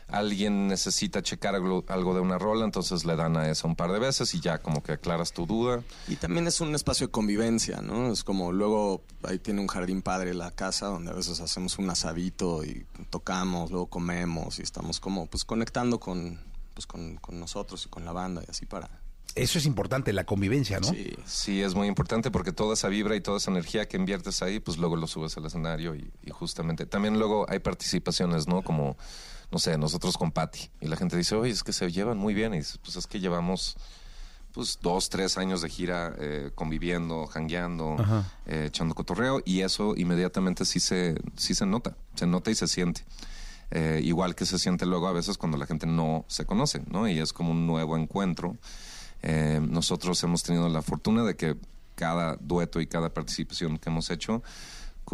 [0.08, 3.92] alguien necesita checar algo, algo de una rola, entonces le dan a eso un par
[3.92, 5.82] de veces y ya como que aclaras tu duda.
[6.08, 8.12] Y también es un espacio de convivencia, ¿no?
[8.12, 11.90] Es como luego ahí tiene un jardín padre la casa donde a veces hacemos un
[11.90, 16.38] asadito y tocamos, luego comemos y estamos como pues conectando con
[16.74, 18.90] pues con, con nosotros y con la banda y así para
[19.36, 20.88] Eso es importante, la convivencia, ¿no?
[20.88, 21.14] Sí.
[21.24, 24.58] Sí, es muy importante porque toda esa vibra y toda esa energía que inviertes ahí,
[24.58, 28.62] pues luego lo subes al escenario y, y justamente también luego hay participaciones, ¿no?
[28.62, 28.96] Como,
[29.54, 32.34] no sé, nosotros con Patty y la gente dice, oye, es que se llevan muy
[32.34, 33.76] bien y dices, pues es que llevamos
[34.50, 37.94] pues dos, tres años de gira eh, conviviendo, jangueando,
[38.46, 42.66] eh, echando cotorreo y eso inmediatamente sí se, sí se nota, se nota y se
[42.66, 43.04] siente.
[43.70, 47.08] Eh, igual que se siente luego a veces cuando la gente no se conoce, ¿no?
[47.08, 48.56] Y es como un nuevo encuentro.
[49.22, 51.56] Eh, nosotros hemos tenido la fortuna de que
[51.94, 54.42] cada dueto y cada participación que hemos hecho,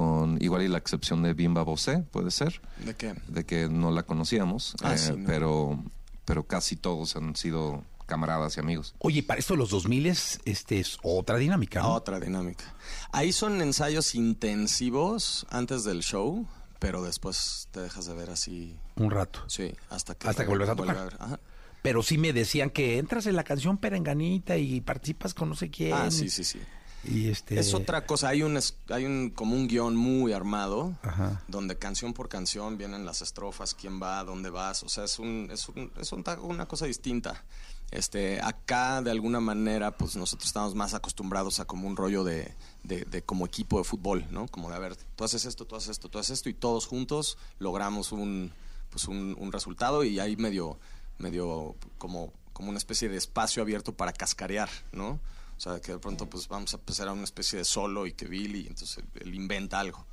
[0.01, 3.15] con igual y la excepción de Bimba Bosé, puede ser, ¿De qué?
[3.29, 5.27] de que no la conocíamos, Ah, eh, sí, no.
[5.27, 5.85] pero,
[6.25, 8.95] pero casi todos han sido camaradas y amigos.
[8.99, 11.93] Oye, para esto de los 2000 es, este, es otra dinámica, ¿no?
[11.95, 12.65] Otra dinámica.
[13.13, 16.47] Ahí son ensayos intensivos antes del show,
[16.79, 18.75] pero después te dejas de ver así.
[18.97, 19.41] Un rato.
[19.49, 21.11] Sí, hasta que, Hasta que vuelves a vuelve tocar.
[21.13, 21.23] ver.
[21.23, 21.41] Ajá.
[21.83, 25.71] Pero sí me decían que entras en la canción Perenganita y participas con no sé
[25.71, 25.93] quién.
[25.95, 26.59] Ah, sí, sí, sí.
[27.05, 27.59] Y este...
[27.59, 28.59] Es otra cosa, hay un,
[28.91, 31.43] hay un como un guion muy armado, Ajá.
[31.49, 35.49] donde canción por canción vienen las estrofas, quién va, dónde vas, o sea, es un,
[35.51, 37.43] es un- es un una cosa distinta.
[37.91, 42.55] Este, acá de alguna manera, pues nosotros estamos más acostumbrados a como un rollo de,
[42.85, 44.47] de, de como equipo de fútbol, ¿no?
[44.47, 46.87] Como de a ver, tú haces esto, tú haces esto, tú haces esto, y todos
[46.87, 48.53] juntos logramos un,
[48.91, 50.79] pues un, un resultado y hay medio,
[51.19, 55.19] medio como, como una especie de espacio abierto para cascarear, ¿no?
[55.61, 58.15] O sea, que de pronto pues vamos a empezar a una especie de solo y
[58.15, 60.07] que Billy, entonces él inventa algo.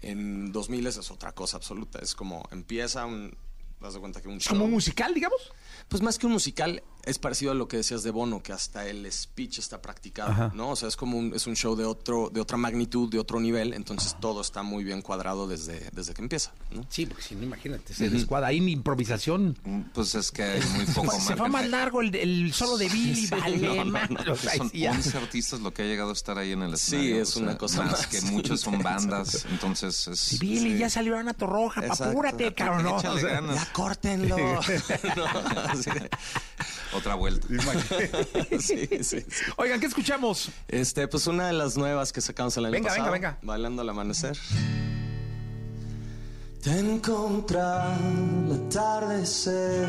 [0.00, 3.36] En 2000 es otra cosa absoluta, es como empieza un...
[3.80, 5.40] Das de cuenta que un ¿Es como show- un musical, digamos?
[5.88, 8.86] Pues más que un musical, es parecido a lo que decías de Bono, que hasta
[8.88, 10.50] el speech está practicado, Ajá.
[10.54, 10.70] ¿no?
[10.70, 13.38] O sea, es como un, es un show de otro, de otra magnitud, de otro
[13.38, 16.84] nivel, entonces todo está muy bien cuadrado desde, desde que empieza, ¿no?
[16.88, 18.48] Sí, porque si no, imagínate, se descuadra.
[18.48, 19.56] Ahí mi improvisación.
[19.94, 23.28] Pues es que hay muy poco Se fue más largo el, el solo de Billy,
[23.28, 24.32] vale, No, no, no, mano.
[24.32, 24.90] O sea, Son sí, ya.
[24.90, 27.22] 11 artistas lo que ha llegado a estar ahí en el Sí, escenario.
[27.22, 30.18] es o una sea, cosa más, más que muchos son bandas, entonces es...
[30.18, 32.04] Sí, Billy, ya salió Ana Torroja, Exacto.
[32.04, 32.82] apúrate, cabrón.
[32.82, 32.96] ¿no?
[32.96, 33.40] O sea.
[33.40, 34.36] ¡Ya córtenlo!
[36.92, 37.46] Otra vuelta.
[38.60, 39.24] sí, sí, sí.
[39.56, 40.50] Oigan, ¿qué escuchamos?
[40.68, 43.10] Este, pues una de las nuevas que sacamos el año Venga, pasado.
[43.12, 43.46] venga, venga.
[43.46, 44.36] Bailando al amanecer.
[46.66, 49.88] Te encontré al atardecer,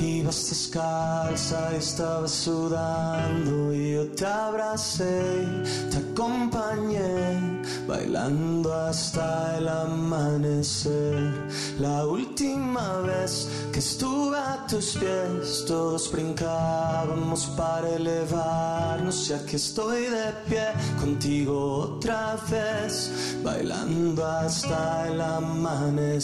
[0.00, 5.46] ibas descalza y estabas sudando y yo te abracé,
[5.90, 11.30] te acompañé, bailando hasta el amanecer.
[11.78, 20.06] La última vez que estuve a tus pies, todos brincábamos para elevarnos y aquí estoy
[20.06, 20.68] de pie
[20.98, 26.13] contigo otra vez, bailando hasta el amanecer.
[26.14, 26.20] Qué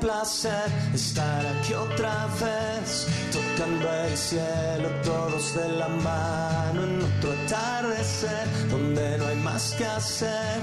[0.00, 8.46] placer estar aquí otra vez, tocando el cielo todos de la mano en otro atardecer,
[8.70, 10.60] donde no hay más que hacer,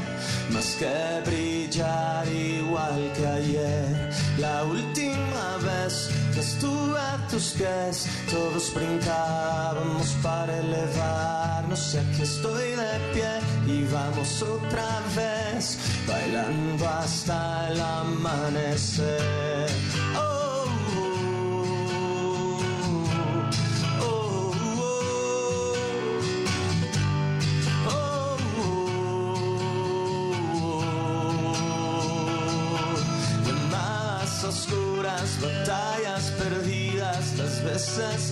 [0.52, 4.12] más que brillar igual que ayer.
[4.38, 13.40] La última vez estuve a tus pies, todos brincábamos para elevarnos aquí estoy de pie
[13.68, 19.70] y vamos otra vez, bailando hasta el amanecer.
[20.18, 20.29] Oh,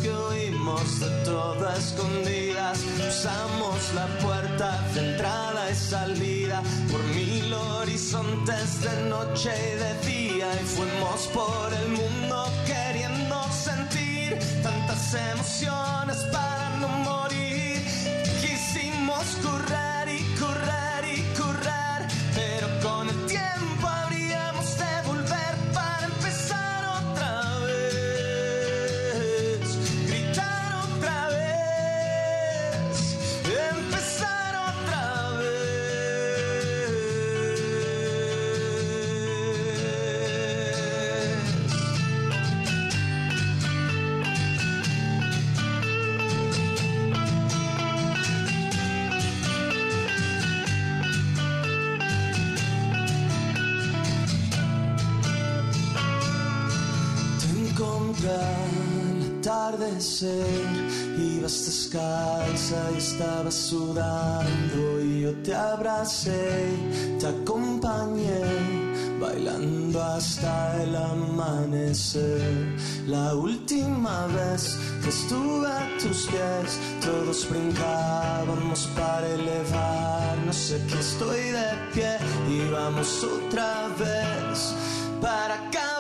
[0.02, 2.80] que huimos de todo escondidas,
[3.10, 10.48] usamos la puerta de entrada y salida por mil horizontes de noche y de día.
[10.54, 15.47] Y fuimos por el mundo queriendo sentir tantas emociones
[60.24, 66.70] ibas descalza y estabas sudando y yo te abracé,
[67.20, 68.42] te acompañé,
[69.20, 72.76] bailando hasta el amanecer.
[73.08, 81.52] La última vez que estuve a tus pies, todos brincábamos para elevarnos, sé que estoy
[81.52, 82.18] de pie
[82.50, 84.74] y vamos otra vez
[85.22, 85.97] para acabar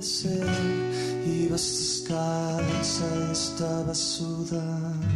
[0.00, 0.46] atardecer.
[1.26, 5.06] Ibas descalza y estabas sudando.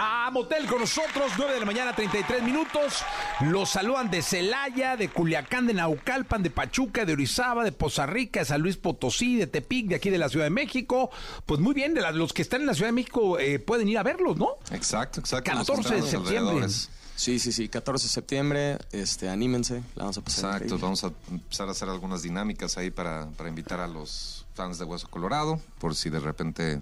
[0.00, 3.02] A Motel con nosotros, 9 de la mañana, 33 minutos.
[3.40, 8.40] Los saludan de Celaya, de Culiacán, de Naucalpan, de Pachuca, de Orizaba, de Poza Rica,
[8.40, 11.10] de San Luis Potosí, de Tepic, de aquí de la Ciudad de México.
[11.46, 13.88] Pues muy bien, de la- los que están en la Ciudad de México eh, pueden
[13.88, 14.50] ir a verlos, ¿no?
[14.70, 15.50] Exacto, exacto.
[15.50, 16.66] 14 de septiembre.
[17.18, 20.82] Sí, sí, sí, 14 de septiembre, este, anímense, la vamos a pasar Exacto, increíble.
[20.82, 24.84] vamos a empezar a hacer algunas dinámicas ahí para, para invitar a los fans de
[24.84, 26.80] Hueso Colorado, por si de repente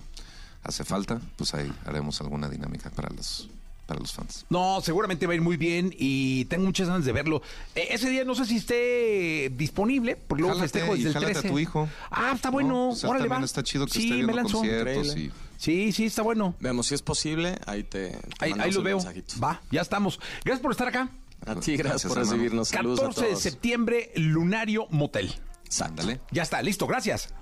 [0.62, 3.48] hace falta, pues ahí haremos alguna dinámica para los,
[3.86, 4.44] para los fans.
[4.50, 7.40] No, seguramente va a ir muy bien y tengo muchas ganas de verlo.
[7.74, 11.14] Eh, ese día no sé si esté disponible, porque luego Jálate festejo y desde el
[11.14, 11.48] jálate 13.
[11.48, 11.88] a tu hijo.
[12.10, 12.68] Ah, está bueno.
[12.68, 13.44] No, o sea, Órale, también va.
[13.46, 15.16] está chido que sí, esté viendo me conciertos.
[15.58, 16.54] Sí, sí, está bueno.
[16.60, 18.96] Vemos si es posible, ahí te, te Ahí, lo veo.
[18.96, 19.34] mensajito.
[19.42, 20.20] Va, ya estamos.
[20.44, 21.08] Gracias por estar acá.
[21.46, 22.68] A ti, gracias, Gracias, por recibirnos.
[22.68, 23.42] Saludos 14 a de todos.
[23.42, 25.32] septiembre, Lunario Motel.
[25.80, 26.20] Ándale.
[26.32, 27.32] Ya está, listo, gracias.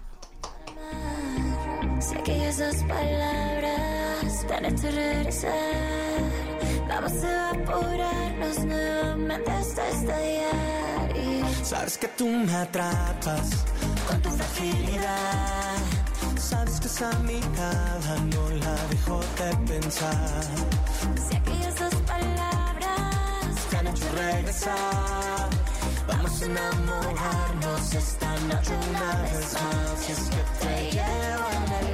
[2.01, 3.94] Sé que esas palabras
[4.53, 5.53] a hecho regresar.
[6.89, 11.17] Vamos a evaporarnos nuevamente hasta estallar.
[11.17, 13.65] Y Sabes que tú me atrapas
[14.07, 15.77] con tu fragilidad.
[16.37, 20.45] Sabes que esa mirada no la dejo de pensar.
[21.29, 25.49] Sé que esas palabras Te han hecho regresar.
[26.07, 30.09] Vamos a enamorarnos esta noche una vez más.
[30.09, 31.94] Y es que te llevo en el